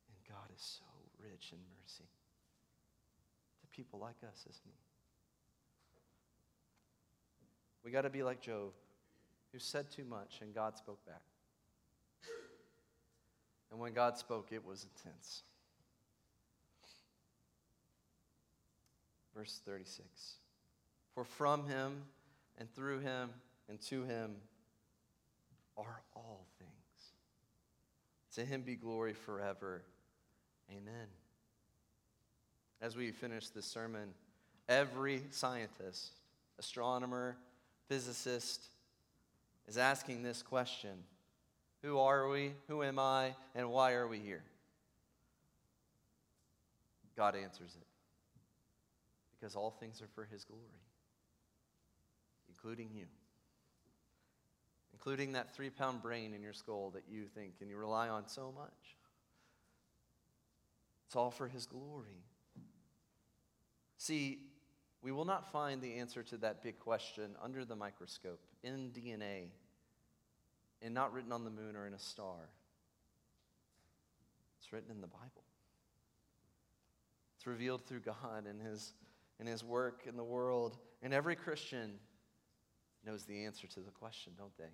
And 0.09 0.17
God 0.35 0.53
is 0.53 0.61
so 0.61 0.85
rich 1.23 1.51
in 1.53 1.59
mercy 1.81 2.05
people 3.75 3.99
like 3.99 4.15
us, 4.27 4.41
isn't 4.41 4.61
He? 4.65 4.71
We 7.83 7.91
got 7.91 8.01
to 8.01 8.09
be 8.09 8.23
like 8.23 8.41
Job, 8.41 8.71
who 9.51 9.59
said 9.59 9.91
too 9.91 10.05
much 10.05 10.39
and 10.41 10.53
God 10.53 10.77
spoke 10.77 11.05
back. 11.05 11.21
And 13.71 13.79
when 13.79 13.93
God 13.93 14.17
spoke, 14.17 14.47
it 14.51 14.65
was 14.65 14.85
intense. 14.95 15.43
Verse 19.35 19.61
36 19.65 20.07
For 21.13 21.25
from 21.25 21.67
him 21.67 22.03
and 22.57 22.73
through 22.73 22.99
him 22.99 23.29
and 23.69 23.81
to 23.81 24.03
him 24.03 24.35
are 25.77 26.01
all 26.15 26.47
things. 26.57 26.71
To 28.35 28.45
him 28.45 28.61
be 28.61 28.75
glory 28.75 29.13
forever. 29.13 29.83
Amen. 30.71 31.07
As 32.85 32.95
we 32.95 33.09
finish 33.09 33.49
this 33.49 33.65
sermon, 33.65 34.13
every 34.69 35.23
scientist, 35.31 36.19
astronomer, 36.59 37.35
physicist 37.87 38.61
is 39.67 39.79
asking 39.79 40.21
this 40.21 40.43
question 40.43 40.91
Who 41.81 41.97
are 41.97 42.29
we? 42.29 42.51
Who 42.67 42.83
am 42.83 42.99
I? 42.99 43.33
And 43.55 43.71
why 43.71 43.93
are 43.93 44.07
we 44.07 44.19
here? 44.19 44.43
God 47.17 47.35
answers 47.35 47.75
it 47.75 47.87
because 49.31 49.55
all 49.55 49.71
things 49.71 49.99
are 50.03 50.09
for 50.13 50.25
his 50.25 50.43
glory, 50.43 50.61
including 52.49 52.91
you, 52.93 53.07
including 54.93 55.31
that 55.31 55.55
three 55.55 55.71
pound 55.71 56.03
brain 56.03 56.35
in 56.35 56.43
your 56.43 56.53
skull 56.53 56.91
that 56.91 57.05
you 57.11 57.23
think 57.33 57.53
and 57.61 57.69
you 57.71 57.77
rely 57.77 58.09
on 58.09 58.27
so 58.27 58.53
much. 58.55 58.95
It's 61.07 61.15
all 61.15 61.31
for 61.31 61.47
his 61.47 61.65
glory. 61.65 62.21
See, 64.05 64.37
we 65.01 65.11
will 65.11 65.25
not 65.25 65.51
find 65.51 65.81
the 65.81 65.95
answer 65.95 66.21
to 66.21 66.37
that 66.37 66.61
big 66.61 66.77
question 66.77 67.35
under 67.41 67.65
the 67.65 67.75
microscope 67.75 68.39
in 68.63 68.91
DNA 68.91 69.47
and 70.83 70.93
not 70.93 71.11
written 71.11 71.31
on 71.31 71.43
the 71.43 71.49
moon 71.49 71.75
or 71.75 71.87
in 71.87 71.93
a 71.95 71.99
star. 71.99 72.49
It's 74.59 74.71
written 74.71 74.91
in 74.91 75.01
the 75.01 75.07
Bible. 75.07 75.43
It's 77.35 77.47
revealed 77.47 77.85
through 77.87 78.01
God 78.01 78.45
and 78.47 78.61
His 78.61 78.93
and 79.39 79.47
his 79.47 79.63
work 79.63 80.03
in 80.07 80.15
the 80.15 80.23
world. 80.23 80.77
And 81.01 81.11
every 81.11 81.35
Christian 81.35 81.93
knows 83.03 83.23
the 83.23 83.45
answer 83.45 83.65
to 83.65 83.79
the 83.79 83.89
question, 83.89 84.33
don't 84.37 84.55
they? 84.57 84.69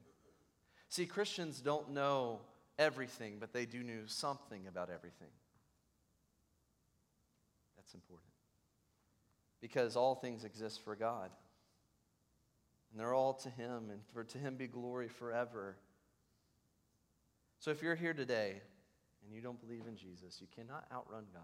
See, 0.90 1.06
Christians 1.06 1.62
don't 1.62 1.92
know 1.92 2.42
everything, 2.78 3.38
but 3.40 3.54
they 3.54 3.66
do 3.66 3.82
know 3.82 4.02
something 4.08 4.68
about 4.68 4.90
everything. 4.90 5.32
That's 7.78 7.94
important. 7.94 8.31
Because 9.62 9.96
all 9.96 10.16
things 10.16 10.44
exist 10.44 10.84
for 10.84 10.96
God. 10.96 11.30
And 12.92 13.00
they're 13.00 13.14
all 13.14 13.34
to 13.36 13.50
Him, 13.50 13.90
and 13.90 14.02
for 14.14 14.24
to 14.24 14.38
Him 14.38 14.56
be 14.56 14.68
glory 14.68 15.08
forever. 15.08 15.78
So 17.60 17.72
if 17.72 17.82
you're 17.82 17.96
here 17.96 18.14
today 18.14 18.56
and 19.24 19.34
you 19.34 19.42
don't 19.42 19.62
believe 19.62 19.86
in 19.88 19.96
Jesus, 19.96 20.42
you 20.42 20.48
cannot 20.54 20.86
outrun 20.92 21.26
God. 21.32 21.44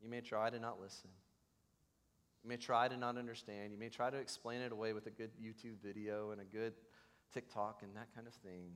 You 0.00 0.08
may 0.08 0.20
try 0.20 0.50
to 0.50 0.58
not 0.58 0.80
listen. 0.80 1.10
You 2.44 2.48
may 2.48 2.56
try 2.56 2.86
to 2.86 2.96
not 2.96 3.18
understand. 3.18 3.72
You 3.72 3.78
may 3.78 3.88
try 3.88 4.08
to 4.08 4.16
explain 4.16 4.60
it 4.60 4.70
away 4.70 4.92
with 4.92 5.08
a 5.08 5.10
good 5.10 5.30
YouTube 5.42 5.82
video 5.82 6.30
and 6.30 6.40
a 6.40 6.44
good 6.44 6.74
TikTok 7.34 7.80
and 7.82 7.94
that 7.96 8.14
kind 8.14 8.28
of 8.28 8.34
thing. 8.34 8.70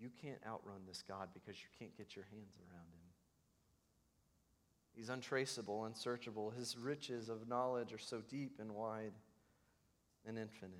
You 0.00 0.10
can't 0.20 0.40
outrun 0.44 0.80
this 0.86 1.02
God 1.06 1.28
because 1.32 1.56
you 1.60 1.68
can't 1.78 1.96
get 1.96 2.16
your 2.16 2.24
hands 2.32 2.56
around 2.58 2.88
him. 2.90 3.03
He's 4.96 5.08
untraceable, 5.08 5.84
unsearchable. 5.84 6.50
His 6.50 6.76
riches 6.78 7.28
of 7.28 7.48
knowledge 7.48 7.92
are 7.92 7.98
so 7.98 8.22
deep 8.28 8.58
and 8.60 8.72
wide 8.72 9.12
and 10.26 10.38
infinite. 10.38 10.78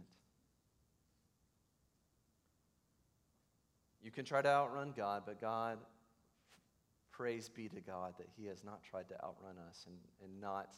You 4.03 4.11
can 4.11 4.25
try 4.25 4.43
to 4.43 4.49
outrun 4.49 4.93
God, 4.97 5.23
but 5.27 5.41
God, 5.41 5.79
praise 7.11 7.49
be 7.49 7.69
to 7.69 7.81
God 7.81 8.15
that 8.19 8.29
He 8.37 8.47
has 8.47 8.63
not 8.63 8.83
tried 8.85 9.09
to 9.09 9.15
outrun 9.15 9.57
us 9.69 9.87
and, 9.87 9.97
and 10.23 10.41
not 10.41 10.77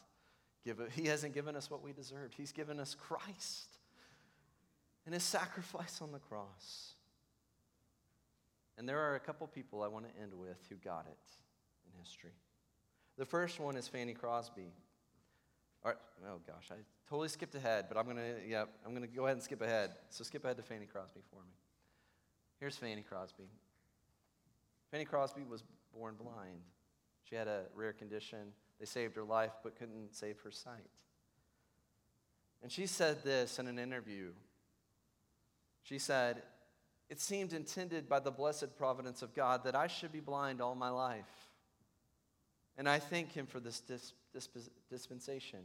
give 0.63 0.79
it, 0.79 0.91
He 0.93 1.07
hasn't 1.07 1.33
given 1.33 1.55
us 1.55 1.69
what 1.69 1.83
we 1.83 1.91
deserved. 1.91 2.33
He's 2.35 2.51
given 2.51 2.79
us 2.79 2.95
Christ 2.95 3.77
and 5.05 5.13
His 5.13 5.23
sacrifice 5.23 6.01
on 6.01 6.11
the 6.11 6.19
cross. 6.19 6.93
And 8.77 8.87
there 8.87 8.99
are 8.99 9.15
a 9.15 9.19
couple 9.19 9.45
people 9.47 9.83
I 9.83 9.87
want 9.87 10.05
to 10.05 10.21
end 10.21 10.33
with 10.33 10.57
who 10.69 10.75
got 10.75 11.05
it 11.07 11.17
in 11.85 11.99
history. 11.99 12.31
The 13.17 13.25
first 13.25 13.59
one 13.59 13.75
is 13.75 13.87
Fanny 13.87 14.13
Crosby. 14.13 14.71
All 15.83 15.91
right, 15.91 15.97
oh 16.27 16.39
gosh, 16.45 16.69
I 16.71 16.75
totally 17.09 17.29
skipped 17.29 17.55
ahead, 17.55 17.85
but 17.89 17.97
I'm 17.97 18.05
gonna, 18.05 18.35
yeah, 18.47 18.65
I'm 18.85 18.93
gonna 18.93 19.07
go 19.07 19.25
ahead 19.25 19.37
and 19.37 19.43
skip 19.43 19.61
ahead. 19.61 19.91
So 20.09 20.23
skip 20.23 20.43
ahead 20.43 20.57
to 20.57 20.63
Fanny 20.63 20.85
Crosby 20.85 21.21
for 21.29 21.41
me. 21.41 21.53
Here's 22.59 22.75
Fanny 22.75 23.03
Crosby. 23.07 23.45
Fanny 24.91 25.05
Crosby 25.05 25.43
was 25.49 25.63
born 25.93 26.15
blind. 26.15 26.61
She 27.23 27.35
had 27.35 27.47
a 27.47 27.63
rare 27.75 27.93
condition. 27.93 28.53
They 28.79 28.85
saved 28.85 29.15
her 29.15 29.23
life, 29.23 29.51
but 29.63 29.77
couldn't 29.77 30.15
save 30.15 30.39
her 30.41 30.51
sight. 30.51 30.89
And 32.61 32.71
she 32.71 32.87
said 32.87 33.23
this 33.23 33.59
in 33.59 33.67
an 33.67 33.79
interview. 33.79 34.29
She 35.83 35.99
said, 35.99 36.41
It 37.09 37.19
seemed 37.19 37.53
intended 37.53 38.09
by 38.09 38.19
the 38.19 38.31
blessed 38.31 38.77
providence 38.77 39.21
of 39.21 39.33
God 39.33 39.63
that 39.63 39.75
I 39.75 39.87
should 39.87 40.11
be 40.11 40.19
blind 40.19 40.61
all 40.61 40.75
my 40.75 40.89
life. 40.89 41.46
And 42.77 42.87
I 42.87 42.99
thank 42.99 43.31
him 43.31 43.47
for 43.47 43.59
this 43.59 43.81
dispensation. 44.89 45.59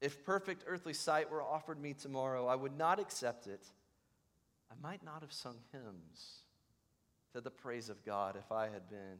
If 0.00 0.24
perfect 0.24 0.64
earthly 0.66 0.92
sight 0.92 1.30
were 1.30 1.42
offered 1.42 1.80
me 1.80 1.94
tomorrow, 1.94 2.48
I 2.48 2.56
would 2.56 2.76
not 2.76 2.98
accept 2.98 3.46
it. 3.46 3.64
I 4.70 4.74
might 4.82 5.04
not 5.04 5.20
have 5.20 5.32
sung 5.32 5.56
hymns 5.70 6.40
to 7.32 7.40
the 7.40 7.50
praise 7.50 7.88
of 7.88 8.04
God 8.04 8.36
if 8.36 8.50
I 8.50 8.64
had 8.64 8.88
been 8.90 9.18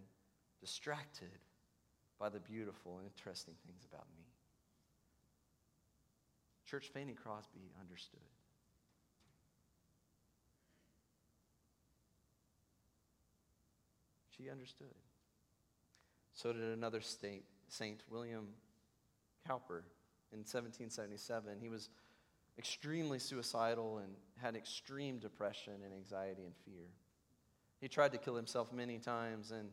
distracted 0.60 1.38
by 2.18 2.28
the 2.28 2.40
beautiful 2.40 2.98
and 2.98 3.06
interesting 3.06 3.54
things 3.66 3.86
about 3.88 4.06
me. 4.16 4.24
Church 6.68 6.90
Fanny 6.92 7.12
Crosby 7.14 7.70
understood. 7.80 8.20
She 14.36 14.50
understood. 14.50 14.88
So 16.34 16.52
did 16.52 16.62
another 16.62 17.00
saint, 17.00 17.42
Saint 17.68 18.00
William 18.10 18.48
Cowper 19.46 19.84
in 20.32 20.40
1777. 20.40 21.58
He 21.60 21.68
was 21.68 21.88
extremely 22.58 23.18
suicidal 23.18 23.98
and 23.98 24.12
had 24.40 24.56
extreme 24.56 25.18
depression 25.18 25.74
and 25.84 25.94
anxiety 25.94 26.44
and 26.44 26.54
fear. 26.64 26.86
He 27.80 27.88
tried 27.88 28.12
to 28.12 28.18
kill 28.18 28.36
himself 28.36 28.72
many 28.72 28.98
times, 28.98 29.50
and 29.50 29.70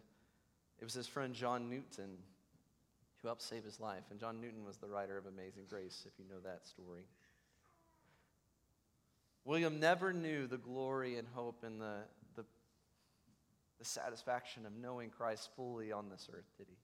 it 0.79 0.83
was 0.83 0.93
his 0.93 1.07
friend 1.07 1.33
John 1.33 1.69
Newton 1.69 2.17
who 3.21 3.27
helped 3.27 3.41
save 3.41 3.63
his 3.63 3.79
life. 3.79 4.03
And 4.09 4.19
John 4.19 4.41
Newton 4.41 4.65
was 4.65 4.77
the 4.77 4.87
writer 4.87 5.17
of 5.17 5.25
Amazing 5.25 5.65
Grace, 5.69 6.05
if 6.07 6.13
you 6.17 6.25
know 6.29 6.39
that 6.43 6.67
story. 6.67 7.05
William 9.45 9.79
never 9.79 10.13
knew 10.13 10.47
the 10.47 10.57
glory 10.57 11.17
and 11.17 11.27
hope 11.33 11.63
and 11.63 11.81
the 11.81 12.01
the 13.81 13.85
satisfaction 13.85 14.67
of 14.67 14.73
knowing 14.79 15.09
Christ 15.09 15.49
fully 15.55 15.91
on 15.91 16.07
this 16.07 16.29
earth, 16.31 16.45
did 16.55 16.67
he? 16.69 16.77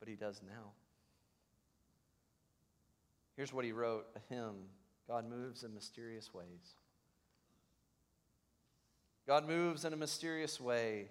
But 0.00 0.08
he 0.08 0.16
does 0.16 0.42
now. 0.44 0.72
Here's 3.36 3.52
what 3.52 3.64
he 3.64 3.70
wrote 3.70 4.06
a 4.16 4.34
hymn 4.34 4.56
God 5.06 5.30
moves 5.30 5.62
in 5.62 5.72
mysterious 5.72 6.34
ways. 6.34 6.74
God 9.28 9.46
moves 9.46 9.84
in 9.84 9.92
a 9.92 9.96
mysterious 9.96 10.60
way, 10.60 11.06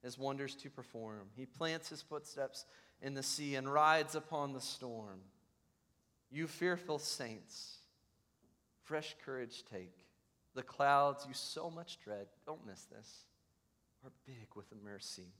his 0.00 0.16
wonders 0.16 0.54
to 0.54 0.70
perform. 0.70 1.26
He 1.34 1.44
plants 1.44 1.88
his 1.88 2.02
footsteps 2.02 2.66
in 3.02 3.14
the 3.14 3.22
sea 3.24 3.56
and 3.56 3.72
rides 3.72 4.14
upon 4.14 4.52
the 4.52 4.60
storm. 4.60 5.18
You 6.30 6.46
fearful 6.46 7.00
saints, 7.00 7.78
fresh 8.84 9.16
courage 9.24 9.64
take. 9.68 10.07
The 10.58 10.64
clouds 10.64 11.24
you 11.24 11.34
so 11.34 11.70
much 11.70 12.00
dread, 12.00 12.26
don't 12.44 12.66
miss 12.66 12.82
this, 12.86 13.26
are 14.04 14.10
big 14.26 14.48
with 14.56 14.66
mercy 14.82 15.30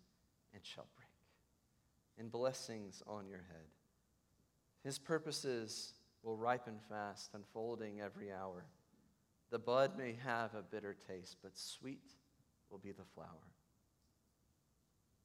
and 0.55 0.65
shall 0.65 0.87
break, 0.95 1.09
and 2.17 2.31
blessings 2.31 3.03
on 3.05 3.27
your 3.27 3.39
head. 3.51 3.67
His 4.85 4.97
purposes 4.97 5.95
will 6.23 6.37
ripen 6.37 6.75
fast, 6.89 7.31
unfolding 7.35 8.01
every 8.01 8.31
hour. 8.31 8.65
The 9.51 9.59
bud 9.59 9.99
may 9.99 10.15
have 10.25 10.55
a 10.55 10.63
bitter 10.63 10.95
taste, 11.09 11.39
but 11.43 11.59
sweet 11.59 12.13
will 12.71 12.79
be 12.79 12.93
the 12.93 13.03
flower. 13.17 13.51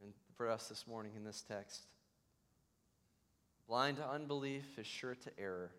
And 0.02 0.12
for 0.36 0.50
us 0.50 0.70
this 0.70 0.88
morning 0.88 1.12
in 1.16 1.24
this 1.24 1.44
text, 1.48 1.86
blind 3.68 3.98
to 3.98 4.10
unbelief 4.10 4.80
is 4.80 4.88
sure 4.88 5.14
to 5.14 5.40
error 5.40 5.70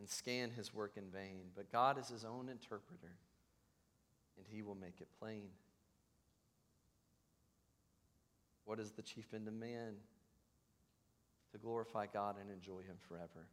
and 0.00 0.08
scan 0.08 0.50
his 0.50 0.74
work 0.74 0.96
in 0.96 1.04
vain. 1.12 1.42
But 1.54 1.70
God 1.70 1.98
is 1.98 2.08
his 2.08 2.24
own 2.24 2.48
interpreter, 2.48 3.12
and 4.38 4.46
he 4.48 4.62
will 4.62 4.74
make 4.74 5.00
it 5.00 5.08
plain. 5.20 5.50
What 8.64 8.80
is 8.80 8.92
the 8.92 9.02
chief 9.02 9.34
end 9.34 9.46
of 9.46 9.52
man? 9.52 9.92
To 11.52 11.58
glorify 11.58 12.06
God 12.06 12.36
and 12.40 12.50
enjoy 12.50 12.78
him 12.78 12.96
forever. 13.06 13.46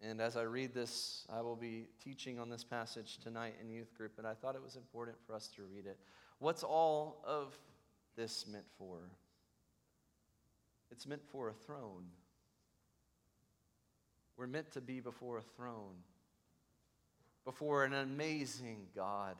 And 0.00 0.20
as 0.20 0.36
I 0.36 0.42
read 0.42 0.72
this, 0.72 1.26
I 1.32 1.40
will 1.40 1.56
be 1.56 1.88
teaching 2.02 2.38
on 2.38 2.48
this 2.48 2.62
passage 2.62 3.18
tonight 3.18 3.54
in 3.60 3.70
youth 3.70 3.92
group, 3.96 4.12
and 4.18 4.26
I 4.26 4.34
thought 4.34 4.54
it 4.54 4.62
was 4.62 4.76
important 4.76 5.16
for 5.26 5.34
us 5.34 5.48
to 5.56 5.62
read 5.62 5.86
it. 5.86 5.98
What's 6.38 6.62
all 6.62 7.22
of 7.26 7.58
this 8.14 8.46
meant 8.46 8.66
for? 8.78 8.98
It's 10.90 11.06
meant 11.06 11.22
for 11.24 11.48
a 11.48 11.52
throne. 11.52 12.04
We're 14.36 14.46
meant 14.46 14.72
to 14.72 14.80
be 14.80 15.00
before 15.00 15.38
a 15.38 15.42
throne, 15.42 15.96
before 17.44 17.84
an 17.84 17.94
amazing 17.94 18.86
God 18.94 19.36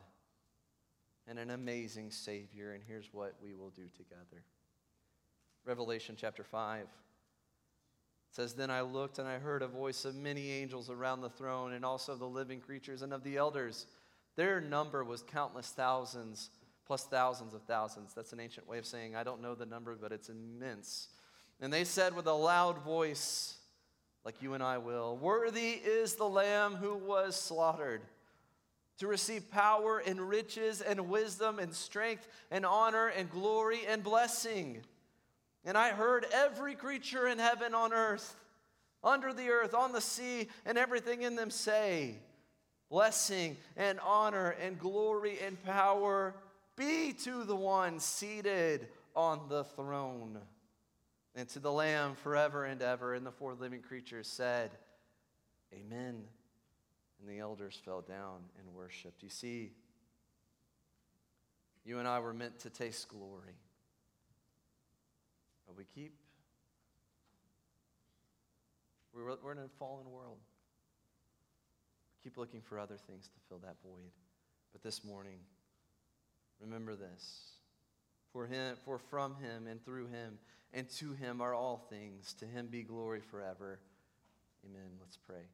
and 1.26 1.38
an 1.38 1.50
amazing 1.50 2.10
Savior. 2.10 2.72
And 2.72 2.82
here's 2.86 3.08
what 3.12 3.34
we 3.42 3.54
will 3.54 3.70
do 3.70 3.88
together 3.96 4.42
Revelation 5.64 6.16
chapter 6.18 6.42
5 6.42 6.86
says, 8.30 8.54
Then 8.54 8.70
I 8.70 8.80
looked 8.80 9.18
and 9.18 9.28
I 9.28 9.38
heard 9.38 9.62
a 9.62 9.68
voice 9.68 10.04
of 10.04 10.16
many 10.16 10.50
angels 10.50 10.90
around 10.90 11.20
the 11.20 11.28
throne 11.30 11.72
and 11.72 11.84
also 11.84 12.16
the 12.16 12.24
living 12.24 12.60
creatures 12.60 13.02
and 13.02 13.12
of 13.12 13.22
the 13.22 13.36
elders. 13.36 13.86
Their 14.36 14.60
number 14.60 15.04
was 15.04 15.22
countless 15.22 15.68
thousands 15.68 16.50
plus 16.86 17.04
thousands 17.04 17.54
of 17.54 17.62
thousands. 17.62 18.12
That's 18.14 18.32
an 18.32 18.40
ancient 18.40 18.68
way 18.68 18.78
of 18.78 18.86
saying, 18.86 19.14
I 19.14 19.22
don't 19.22 19.40
know 19.40 19.54
the 19.54 19.66
number, 19.66 19.96
but 20.00 20.12
it's 20.12 20.28
immense. 20.28 21.08
And 21.60 21.72
they 21.72 21.84
said 21.84 22.14
with 22.14 22.26
a 22.26 22.32
loud 22.32 22.78
voice, 22.78 23.56
like 24.24 24.40
you 24.40 24.54
and 24.54 24.62
I 24.62 24.78
will. 24.78 25.16
Worthy 25.16 25.70
is 25.70 26.14
the 26.14 26.28
Lamb 26.28 26.76
who 26.76 26.94
was 26.94 27.34
slaughtered 27.34 28.02
to 28.98 29.08
receive 29.08 29.50
power 29.50 29.98
and 29.98 30.20
riches 30.20 30.80
and 30.80 31.08
wisdom 31.08 31.58
and 31.58 31.74
strength 31.74 32.28
and 32.50 32.64
honor 32.64 33.08
and 33.08 33.30
glory 33.30 33.80
and 33.88 34.02
blessing. 34.02 34.82
And 35.64 35.76
I 35.76 35.90
heard 35.90 36.26
every 36.32 36.74
creature 36.74 37.26
in 37.26 37.38
heaven, 37.38 37.74
on 37.74 37.92
earth, 37.92 38.36
under 39.02 39.32
the 39.32 39.48
earth, 39.48 39.74
on 39.74 39.92
the 39.92 40.00
sea, 40.00 40.48
and 40.64 40.78
everything 40.78 41.22
in 41.22 41.34
them 41.34 41.50
say, 41.50 42.16
Blessing 42.90 43.56
and 43.76 43.98
honor 44.00 44.54
and 44.62 44.78
glory 44.78 45.38
and 45.44 45.62
power 45.64 46.34
be 46.76 47.12
to 47.24 47.44
the 47.44 47.56
one 47.56 47.98
seated 47.98 48.86
on 49.16 49.40
the 49.48 49.64
throne 49.64 50.38
and 51.34 51.48
to 51.50 51.58
the 51.58 51.72
Lamb 51.72 52.14
forever 52.14 52.64
and 52.64 52.82
ever. 52.82 53.14
And 53.14 53.24
the 53.24 53.30
four 53.30 53.54
living 53.54 53.80
creatures 53.80 54.28
said, 54.28 54.70
Amen. 55.72 56.24
And 57.20 57.28
the 57.28 57.38
elders 57.38 57.80
fell 57.84 58.02
down 58.02 58.40
and 58.58 58.74
worshiped. 58.74 59.22
You 59.22 59.28
see, 59.28 59.72
you 61.84 61.98
and 61.98 62.06
I 62.06 62.18
were 62.18 62.34
meant 62.34 62.58
to 62.60 62.70
taste 62.70 63.08
glory. 63.08 63.56
But 65.66 65.76
we 65.76 65.84
keep, 65.84 66.14
we're, 69.14 69.52
in 69.52 69.58
a 69.58 69.68
fallen 69.78 70.10
world. 70.10 70.38
We 72.10 72.28
keep 72.28 72.36
looking 72.36 72.60
for 72.60 72.78
other 72.78 72.96
things 72.96 73.28
to 73.28 73.40
fill 73.48 73.58
that 73.58 73.76
void. 73.82 74.10
But 74.72 74.82
this 74.82 75.04
morning, 75.04 75.38
remember 76.60 76.96
this. 76.96 77.52
For, 78.32 78.46
him, 78.46 78.76
for 78.84 78.98
from 78.98 79.36
him 79.36 79.66
and 79.66 79.84
through 79.84 80.06
him 80.06 80.38
and 80.72 80.88
to 80.98 81.12
him 81.12 81.40
are 81.40 81.54
all 81.54 81.86
things. 81.90 82.34
To 82.34 82.46
him 82.46 82.68
be 82.68 82.82
glory 82.82 83.20
forever. 83.20 83.80
Amen. 84.64 84.98
Let's 85.00 85.16
pray. 85.16 85.44